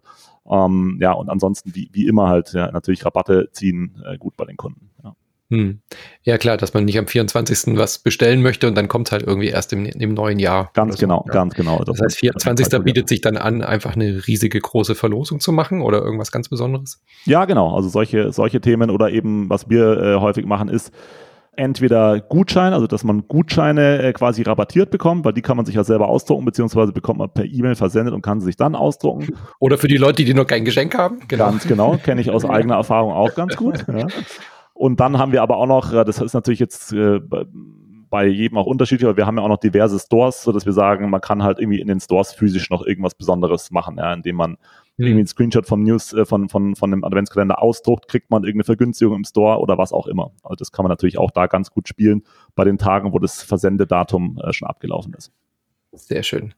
Ähm, 0.49 0.97
ja, 1.01 1.11
und 1.11 1.29
ansonsten 1.29 1.75
wie, 1.75 1.89
wie 1.91 2.07
immer 2.07 2.27
halt 2.27 2.53
ja, 2.53 2.71
natürlich 2.71 3.05
Rabatte 3.05 3.49
ziehen 3.51 4.01
äh, 4.05 4.17
gut 4.17 4.35
bei 4.37 4.45
den 4.45 4.57
Kunden. 4.57 4.89
Ja. 5.03 5.15
Hm. 5.51 5.81
Ja, 6.23 6.39
klar, 6.39 6.57
dass 6.57 6.73
man 6.73 6.85
nicht 6.85 6.97
am 6.97 7.05
24. 7.05 7.77
was 7.77 7.99
bestellen 7.99 8.41
möchte 8.41 8.67
und 8.67 8.75
dann 8.75 8.87
kommt 8.87 9.07
es 9.07 9.11
halt 9.11 9.23
irgendwie 9.23 9.49
erst 9.49 9.73
im, 9.73 9.85
im 9.85 10.13
neuen 10.13 10.39
Jahr. 10.39 10.71
Ganz 10.73 10.97
genau, 10.97 11.23
so. 11.27 11.33
ganz 11.33 11.53
genau. 11.53 11.77
Das, 11.79 11.97
das 11.97 12.01
heißt, 12.01 12.19
24. 12.19 12.67
Halt 12.71 12.83
bietet 12.83 13.07
sich 13.07 13.21
dann 13.21 13.37
an, 13.37 13.61
einfach 13.61 13.95
eine 13.95 14.25
riesige 14.27 14.59
große 14.59 14.95
Verlosung 14.95 15.39
zu 15.39 15.51
machen 15.51 15.81
oder 15.81 16.01
irgendwas 16.01 16.31
ganz 16.31 16.49
Besonderes? 16.49 17.01
Ja, 17.25 17.45
genau. 17.45 17.75
Also 17.75 17.89
solche, 17.89 18.31
solche 18.33 18.59
Themen 18.59 18.89
oder 18.89 19.11
eben, 19.11 19.49
was 19.49 19.69
wir 19.69 19.97
äh, 20.01 20.15
häufig 20.15 20.45
machen, 20.45 20.67
ist, 20.67 20.91
entweder 21.57 22.19
Gutscheine, 22.19 22.75
also 22.75 22.87
dass 22.87 23.03
man 23.03 23.27
Gutscheine 23.27 24.01
äh, 24.01 24.13
quasi 24.13 24.41
rabattiert 24.41 24.89
bekommt, 24.89 25.25
weil 25.25 25.33
die 25.33 25.41
kann 25.41 25.57
man 25.57 25.65
sich 25.65 25.75
ja 25.75 25.83
selber 25.83 26.07
ausdrucken, 26.07 26.45
beziehungsweise 26.45 26.91
bekommt 26.91 27.19
man 27.19 27.29
per 27.29 27.45
E-Mail 27.45 27.75
versendet 27.75 28.13
und 28.13 28.21
kann 28.21 28.39
sie 28.39 28.47
sich 28.47 28.57
dann 28.57 28.75
ausdrucken. 28.75 29.27
Oder 29.59 29.77
für 29.77 29.87
die 29.87 29.97
Leute, 29.97 30.23
die 30.23 30.33
noch 30.33 30.47
kein 30.47 30.65
Geschenk 30.65 30.97
haben. 30.97 31.19
Genau. 31.27 31.45
Ganz 31.45 31.67
genau, 31.67 31.97
kenne 31.97 32.21
ich 32.21 32.31
aus 32.31 32.45
eigener 32.49 32.75
Erfahrung 32.75 33.13
auch 33.13 33.33
ganz 33.35 33.55
gut. 33.55 33.85
Ja. 33.87 34.07
Und 34.75 34.99
dann 34.99 35.17
haben 35.17 35.31
wir 35.31 35.41
aber 35.41 35.57
auch 35.57 35.67
noch, 35.67 35.91
das 35.91 36.21
ist 36.21 36.33
natürlich 36.33 36.59
jetzt 36.59 36.91
äh, 36.91 37.21
bei 38.09 38.27
jedem 38.27 38.57
auch 38.57 38.65
unterschiedlich, 38.65 39.07
aber 39.07 39.17
wir 39.17 39.25
haben 39.25 39.37
ja 39.37 39.43
auch 39.43 39.49
noch 39.49 39.57
diverse 39.57 39.97
Stores, 39.99 40.43
so 40.43 40.51
dass 40.51 40.65
wir 40.65 40.73
sagen, 40.73 41.09
man 41.09 41.21
kann 41.21 41.43
halt 41.43 41.59
irgendwie 41.59 41.79
in 41.79 41.87
den 41.87 42.01
Stores 42.01 42.33
physisch 42.33 42.69
noch 42.69 42.85
irgendwas 42.85 43.15
Besonderes 43.15 43.71
machen, 43.71 43.97
ja, 43.97 44.13
indem 44.13 44.35
man 44.35 44.51
mhm. 44.51 44.57
irgendwie 44.97 45.19
einen 45.19 45.27
Screenshot 45.27 45.65
vom 45.65 45.83
News, 45.83 46.11
äh, 46.11 46.25
von, 46.25 46.49
von, 46.49 46.75
von 46.75 46.91
dem 46.91 47.05
Adventskalender 47.05 47.61
ausdruckt, 47.61 48.09
kriegt 48.09 48.29
man 48.31 48.43
irgendeine 48.43 48.65
Vergünstigung 48.65 49.15
im 49.15 49.23
Store 49.23 49.59
oder 49.59 49.77
was 49.77 49.93
auch 49.93 50.07
immer. 50.07 50.31
Also 50.43 50.55
das 50.59 50.73
kann 50.73 50.83
man 50.83 50.89
natürlich 50.89 51.17
auch 51.17 51.31
da 51.31 51.47
ganz 51.47 51.71
gut 51.71 51.87
spielen 51.87 52.23
bei 52.53 52.65
den 52.65 52.77
Tagen, 52.77 53.13
wo 53.13 53.19
das 53.19 53.43
Versendedatum 53.43 54.39
äh, 54.43 54.51
schon 54.51 54.67
abgelaufen 54.67 55.13
ist. 55.13 55.31
Sehr 55.93 56.23
schön. 56.23 56.53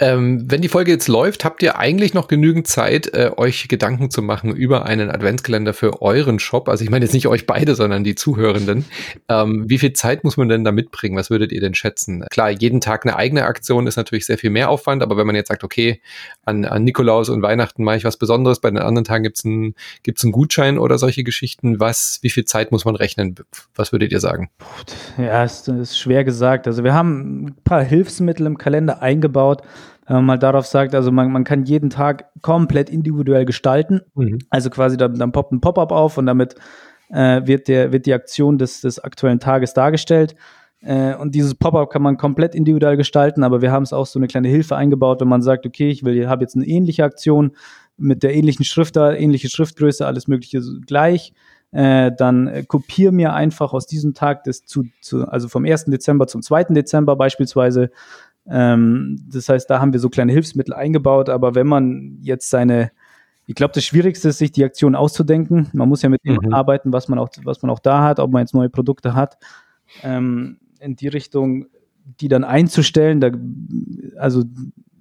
Ähm, 0.00 0.50
wenn 0.50 0.62
die 0.62 0.68
Folge 0.68 0.90
jetzt 0.90 1.08
läuft, 1.08 1.44
habt 1.44 1.62
ihr 1.62 1.78
eigentlich 1.78 2.14
noch 2.14 2.26
genügend 2.26 2.66
Zeit, 2.66 3.12
äh, 3.12 3.32
euch 3.36 3.68
Gedanken 3.68 4.10
zu 4.10 4.22
machen 4.22 4.56
über 4.56 4.86
einen 4.86 5.10
Adventskalender 5.10 5.74
für 5.74 6.00
euren 6.00 6.38
Shop. 6.38 6.70
Also 6.70 6.82
ich 6.82 6.90
meine 6.90 7.04
jetzt 7.04 7.12
nicht 7.12 7.28
euch 7.28 7.46
beide, 7.46 7.74
sondern 7.74 8.02
die 8.02 8.14
Zuhörenden. 8.14 8.86
Ähm, 9.28 9.68
wie 9.68 9.76
viel 9.76 9.92
Zeit 9.92 10.24
muss 10.24 10.38
man 10.38 10.48
denn 10.48 10.64
da 10.64 10.72
mitbringen? 10.72 11.18
Was 11.18 11.28
würdet 11.28 11.52
ihr 11.52 11.60
denn 11.60 11.74
schätzen? 11.74 12.24
Klar, 12.30 12.48
jeden 12.50 12.80
Tag 12.80 13.04
eine 13.04 13.16
eigene 13.16 13.44
Aktion 13.44 13.86
ist 13.86 13.96
natürlich 13.96 14.24
sehr 14.24 14.38
viel 14.38 14.48
mehr 14.48 14.70
Aufwand, 14.70 15.02
aber 15.02 15.18
wenn 15.18 15.26
man 15.26 15.36
jetzt 15.36 15.48
sagt, 15.48 15.64
okay, 15.64 16.00
an, 16.44 16.64
an 16.64 16.82
Nikolaus 16.82 17.28
und 17.28 17.42
Weihnachten 17.42 17.84
mache 17.84 17.98
ich 17.98 18.04
was 18.04 18.16
Besonderes, 18.16 18.60
bei 18.60 18.70
den 18.70 18.78
anderen 18.78 19.04
Tagen 19.04 19.24
gibt's 19.24 19.44
einen, 19.44 19.74
gibt's 20.02 20.24
einen 20.24 20.32
Gutschein 20.32 20.78
oder 20.78 20.96
solche 20.96 21.24
Geschichten, 21.24 21.78
was, 21.78 22.20
wie 22.22 22.30
viel 22.30 22.46
Zeit 22.46 22.72
muss 22.72 22.86
man 22.86 22.96
rechnen? 22.96 23.34
Was 23.74 23.92
würdet 23.92 24.12
ihr 24.12 24.20
sagen? 24.20 24.48
Ja, 25.18 25.44
ist, 25.44 25.68
ist 25.68 25.98
schwer 25.98 26.24
gesagt. 26.24 26.66
Also 26.66 26.84
wir 26.84 26.94
haben 26.94 27.44
ein 27.44 27.56
paar 27.64 27.82
Hilfsmittel 27.82 28.46
im 28.46 28.56
Kalender 28.56 29.02
eingebaut 29.02 29.62
wenn 30.10 30.16
man 30.16 30.24
mal 30.24 30.38
darauf 30.38 30.66
sagt, 30.66 30.92
also 30.96 31.12
man, 31.12 31.30
man 31.30 31.44
kann 31.44 31.62
jeden 31.62 31.88
Tag 31.88 32.32
komplett 32.42 32.90
individuell 32.90 33.44
gestalten. 33.44 34.00
Mhm. 34.16 34.40
Also 34.50 34.68
quasi 34.68 34.96
dann, 34.96 35.16
dann 35.16 35.30
poppt 35.30 35.52
ein 35.52 35.60
Pop-up 35.60 35.92
auf 35.92 36.18
und 36.18 36.26
damit 36.26 36.56
äh, 37.10 37.46
wird, 37.46 37.68
der, 37.68 37.92
wird 37.92 38.06
die 38.06 38.12
Aktion 38.12 38.58
des, 38.58 38.80
des 38.80 38.98
aktuellen 38.98 39.38
Tages 39.38 39.72
dargestellt. 39.72 40.34
Äh, 40.80 41.14
und 41.14 41.36
dieses 41.36 41.54
Pop-up 41.54 41.90
kann 41.90 42.02
man 42.02 42.16
komplett 42.16 42.56
individuell 42.56 42.96
gestalten, 42.96 43.44
aber 43.44 43.62
wir 43.62 43.70
haben 43.70 43.84
es 43.84 43.92
auch 43.92 44.06
so 44.06 44.18
eine 44.18 44.26
kleine 44.26 44.48
Hilfe 44.48 44.74
eingebaut, 44.74 45.20
wenn 45.20 45.28
man 45.28 45.42
sagt, 45.42 45.64
okay, 45.64 45.90
ich 45.90 46.04
will, 46.04 46.28
habe 46.28 46.42
jetzt 46.42 46.56
eine 46.56 46.66
ähnliche 46.66 47.04
Aktion 47.04 47.52
mit 47.96 48.24
der 48.24 48.34
ähnlichen 48.34 48.64
Schrift 48.64 48.96
da, 48.96 49.12
ähnliche 49.12 49.48
Schriftgröße, 49.48 50.04
alles 50.04 50.26
Mögliche 50.26 50.60
gleich. 50.88 51.34
Äh, 51.70 52.10
dann 52.18 52.48
äh, 52.48 52.64
kopiere 52.64 53.12
mir 53.12 53.32
einfach 53.32 53.72
aus 53.74 53.86
diesem 53.86 54.14
Tag 54.14 54.42
des 54.42 54.64
zu, 54.64 54.86
zu, 55.00 55.28
also 55.28 55.46
vom 55.46 55.64
1. 55.64 55.84
Dezember 55.84 56.26
zum 56.26 56.42
2. 56.42 56.64
Dezember 56.64 57.14
beispielsweise 57.14 57.90
ähm, 58.48 59.18
das 59.30 59.48
heißt, 59.48 59.68
da 59.68 59.80
haben 59.80 59.92
wir 59.92 60.00
so 60.00 60.08
kleine 60.08 60.32
Hilfsmittel 60.32 60.74
eingebaut, 60.74 61.28
aber 61.28 61.54
wenn 61.54 61.66
man 61.66 62.18
jetzt 62.20 62.50
seine, 62.50 62.90
ich 63.46 63.54
glaube, 63.54 63.74
das 63.74 63.84
Schwierigste 63.84 64.28
ist, 64.28 64.38
sich 64.38 64.52
die 64.52 64.64
Aktion 64.64 64.94
auszudenken. 64.94 65.68
Man 65.72 65.88
muss 65.88 66.02
ja 66.02 66.08
mit 66.08 66.24
dem 66.24 66.38
mhm. 66.42 66.54
arbeiten, 66.54 66.92
was 66.92 67.08
man 67.08 67.18
auch, 67.18 67.28
was 67.44 67.62
man 67.62 67.70
auch 67.70 67.80
da 67.80 68.04
hat, 68.04 68.20
ob 68.20 68.30
man 68.30 68.42
jetzt 68.42 68.54
neue 68.54 68.70
Produkte 68.70 69.14
hat. 69.14 69.38
Ähm, 70.02 70.58
in 70.78 70.96
die 70.96 71.08
Richtung, 71.08 71.66
die 72.20 72.28
dann 72.28 72.44
einzustellen, 72.44 73.20
da, 73.20 73.30
also 74.18 74.44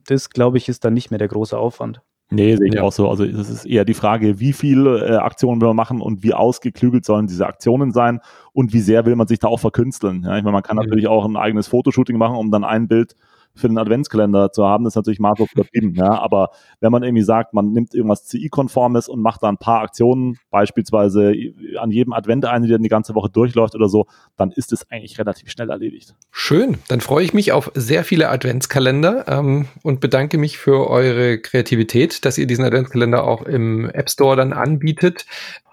das, 0.06 0.30
glaube 0.30 0.58
ich, 0.58 0.67
ist 0.67 0.84
dann 0.84 0.93
nicht 0.93 1.12
mehr 1.12 1.19
der 1.19 1.28
große 1.28 1.58
Aufwand. 1.58 2.02
Nee, 2.32 2.56
sehe 2.56 2.68
ich 2.68 2.76
ja. 2.76 2.84
auch 2.84 2.92
so. 2.92 3.10
Also 3.10 3.24
es 3.24 3.50
ist 3.50 3.65
eher 3.65 3.86
die 3.86 3.96
Frage, 3.96 4.39
wie 4.39 4.54
viele 4.54 5.08
äh, 5.08 5.15
Aktionen 5.15 5.62
will 5.62 5.70
man 5.70 5.76
machen 5.76 6.00
und 6.00 6.22
wie 6.22 6.34
ausgeklügelt 6.34 7.04
sollen 7.04 7.26
diese 7.26 7.48
Aktionen 7.48 7.92
sein 7.92 8.20
und 8.54 8.72
wie 8.72 8.82
sehr 8.82 9.06
will 9.06 9.15
man 9.15 9.28
sich 9.28 9.39
da 9.39 9.48
auch 9.48 9.60
verkünsteln. 9.60 10.24
Ja, 10.24 10.38
ich 10.38 10.44
meine, 10.44 10.54
man 10.54 10.63
kann 10.63 10.78
mhm. 10.78 10.84
natürlich 10.84 11.08
auch 11.08 11.26
ein 11.26 11.38
eigenes 11.38 11.68
Fotoshooting 11.68 12.18
machen, 12.18 12.36
um 12.36 12.52
dann 12.52 12.63
ein 12.63 12.88
Bild 12.88 13.15
für 13.60 13.67
den 13.67 13.78
Adventskalender 13.78 14.52
zu 14.52 14.65
haben, 14.65 14.86
ist 14.86 14.95
natürlich 14.95 15.19
maßlos 15.19 15.52
übertrieben. 15.54 15.93
Ja, 15.95 16.19
aber 16.19 16.50
wenn 16.80 16.91
man 16.91 17.04
irgendwie 17.04 17.24
sagt, 17.24 17.54
man 17.54 17.72
nimmt 17.72 17.93
irgendwas 17.93 18.26
CI-konformes 18.26 19.08
und 19.08 19.22
macht 19.22 19.43
da 19.43 19.50
ein 19.50 19.58
paar 19.58 19.82
Aktionen, 19.82 20.38
beispielsweise 20.50 21.34
an 21.80 21.91
jedem 21.91 22.13
Advent 22.13 22.45
eine, 22.45 22.65
die 22.65 22.72
dann 22.72 22.84
die 22.84 22.89
ganze 22.89 23.15
Woche 23.15 23.30
durchläuft 23.30 23.76
oder 23.76 23.89
so, 23.89 24.08
dann 24.38 24.52
ist 24.52 24.72
es 24.72 24.89
eigentlich 24.89 25.19
relativ 25.19 25.50
schnell 25.52 25.69
erledigt. 25.69 26.15
Schön, 26.32 26.78
dann 26.88 27.02
freue 27.02 27.24
ich 27.24 27.34
mich 27.34 27.52
auf 27.52 27.72
sehr 27.76 28.04
viele 28.04 28.30
Adventskalender 28.30 29.26
ähm, 29.28 29.67
und 29.84 30.00
bedanke 30.00 30.38
mich 30.38 30.58
für 30.58 30.89
eure 30.89 31.39
Kreativität, 31.39 32.26
dass 32.26 32.38
ihr 32.38 32.48
diesen 32.48 32.65
Adventskalender 32.65 33.24
auch 33.24 33.43
im 33.43 33.89
App 33.89 34.10
Store 34.10 34.36
dann 34.36 34.54
anbietet. 34.54 35.26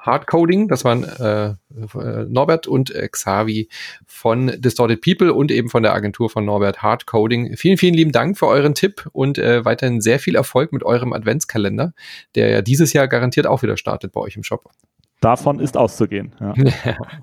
Hardcoding. 0.06 0.68
Das 0.68 0.84
waren 0.84 1.04
äh, 1.04 1.48
äh, 1.48 2.24
Norbert 2.28 2.66
und 2.66 2.94
äh, 2.94 3.08
Xavi 3.08 3.68
von 4.06 4.52
Distorted 4.60 5.00
People 5.00 5.32
und 5.32 5.50
eben 5.50 5.68
von 5.68 5.82
der 5.82 5.94
Agentur 5.94 6.30
von 6.30 6.44
Norbert 6.44 6.82
Hardcoding. 6.82 7.56
Vielen, 7.56 7.76
vielen 7.76 7.94
lieben 7.94 8.12
Dank 8.12 8.38
für 8.38 8.46
euren 8.46 8.74
Tipp 8.74 9.08
und 9.12 9.38
äh, 9.38 9.64
weiterhin 9.64 10.00
sehr 10.00 10.18
viel 10.18 10.36
Erfolg 10.36 10.72
mit 10.72 10.84
eurem 10.84 11.12
Adventskalender, 11.12 11.92
der 12.34 12.50
ja 12.50 12.62
dieses 12.62 12.92
Jahr 12.92 13.08
garantiert 13.08 13.46
auch 13.46 13.62
wieder 13.62 13.76
startet 13.76 14.12
bei 14.12 14.20
euch 14.20 14.36
im 14.36 14.42
Shop. 14.42 14.70
Davon 15.20 15.60
ist 15.60 15.76
auszugehen. 15.76 16.34
Ja. 16.46 16.52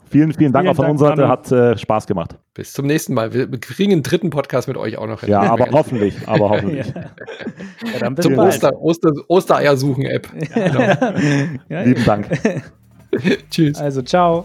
vielen, 0.06 0.34
vielen 0.34 0.51
Dank 0.51 0.65
vielen 0.65 0.71
auch 0.71 0.75
von 0.75 0.89
unserer 0.89 1.10
Seite. 1.10 1.27
Hat 1.27 1.51
äh, 1.51 1.77
Spaß 1.77 2.08
gemacht. 2.08 2.36
Bis 2.53 2.73
zum 2.73 2.88
nächsten 2.88 3.13
Mal. 3.13 3.34
Wir 3.34 3.47
kriegen 3.60 3.91
einen 3.91 4.03
dritten 4.03 4.29
Podcast 4.29 4.67
mit 4.67 4.77
euch 4.77 4.97
auch 4.97 5.08
noch. 5.08 5.23
Ja, 5.23 5.41
aber 5.41 5.67
hoffentlich. 5.71 6.15
Aber 6.27 6.49
hoffentlich. 6.49 6.88
ja. 6.95 8.01
Ja, 8.01 8.15
Zum 8.15 8.38
Oster, 8.38 8.82
Oster, 8.82 9.12
Ostereier 9.27 9.77
suchen 9.77 10.06
App. 10.06 10.27
Genau. 10.53 11.84
Lieben 11.84 12.06
Dank. 12.06 12.27
Tschüss. 13.49 13.77
Also, 13.77 14.01
ciao. 14.01 14.43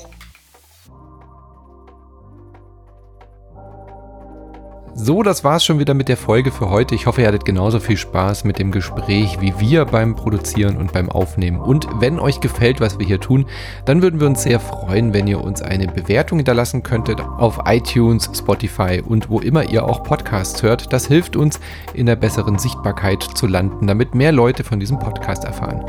So, 5.01 5.23
das 5.23 5.45
war's 5.45 5.65
schon 5.65 5.79
wieder 5.79 5.95
mit 5.95 6.09
der 6.09 6.17
Folge 6.17 6.51
für 6.51 6.71
heute. 6.71 6.97
Ich 6.97 7.07
hoffe, 7.07 7.21
ihr 7.21 7.29
hattet 7.29 7.45
genauso 7.45 7.79
viel 7.79 7.97
Spaß 7.97 8.43
mit 8.43 8.59
dem 8.59 8.73
Gespräch 8.73 9.41
wie 9.41 9.55
wir 9.61 9.85
beim 9.85 10.17
Produzieren 10.17 10.77
und 10.77 10.93
beim 10.93 11.09
Aufnehmen. 11.09 11.61
Und 11.61 11.87
wenn 12.01 12.19
euch 12.19 12.41
gefällt, 12.41 12.81
was 12.81 12.99
wir 12.99 13.07
hier 13.07 13.21
tun, 13.21 13.47
dann 13.85 14.03
würden 14.03 14.19
wir 14.19 14.27
uns 14.27 14.43
sehr 14.43 14.59
freuen, 14.59 15.15
wenn 15.15 15.29
ihr 15.29 15.41
uns 15.41 15.63
eine 15.63 15.87
Bewertung 15.87 16.41
hinterlassen 16.41 16.83
könntet 16.83 17.21
auf 17.21 17.61
iTunes, 17.67 18.29
Spotify 18.35 19.01
und 19.07 19.31
wo 19.31 19.39
immer 19.39 19.71
ihr 19.71 19.85
auch 19.85 20.03
Podcasts 20.03 20.65
hört. 20.65 20.93
Das 20.93 21.07
hilft 21.07 21.37
uns, 21.37 21.61
in 21.95 22.07
der 22.07 22.17
besseren 22.17 22.59
Sichtbarkeit 22.59 23.23
zu 23.23 23.47
landen, 23.47 23.87
damit 23.87 24.17
mehr 24.17 24.33
Leute 24.33 24.65
von 24.65 24.81
diesem 24.81 24.99
Podcast 24.99 25.45
erfahren. 25.45 25.85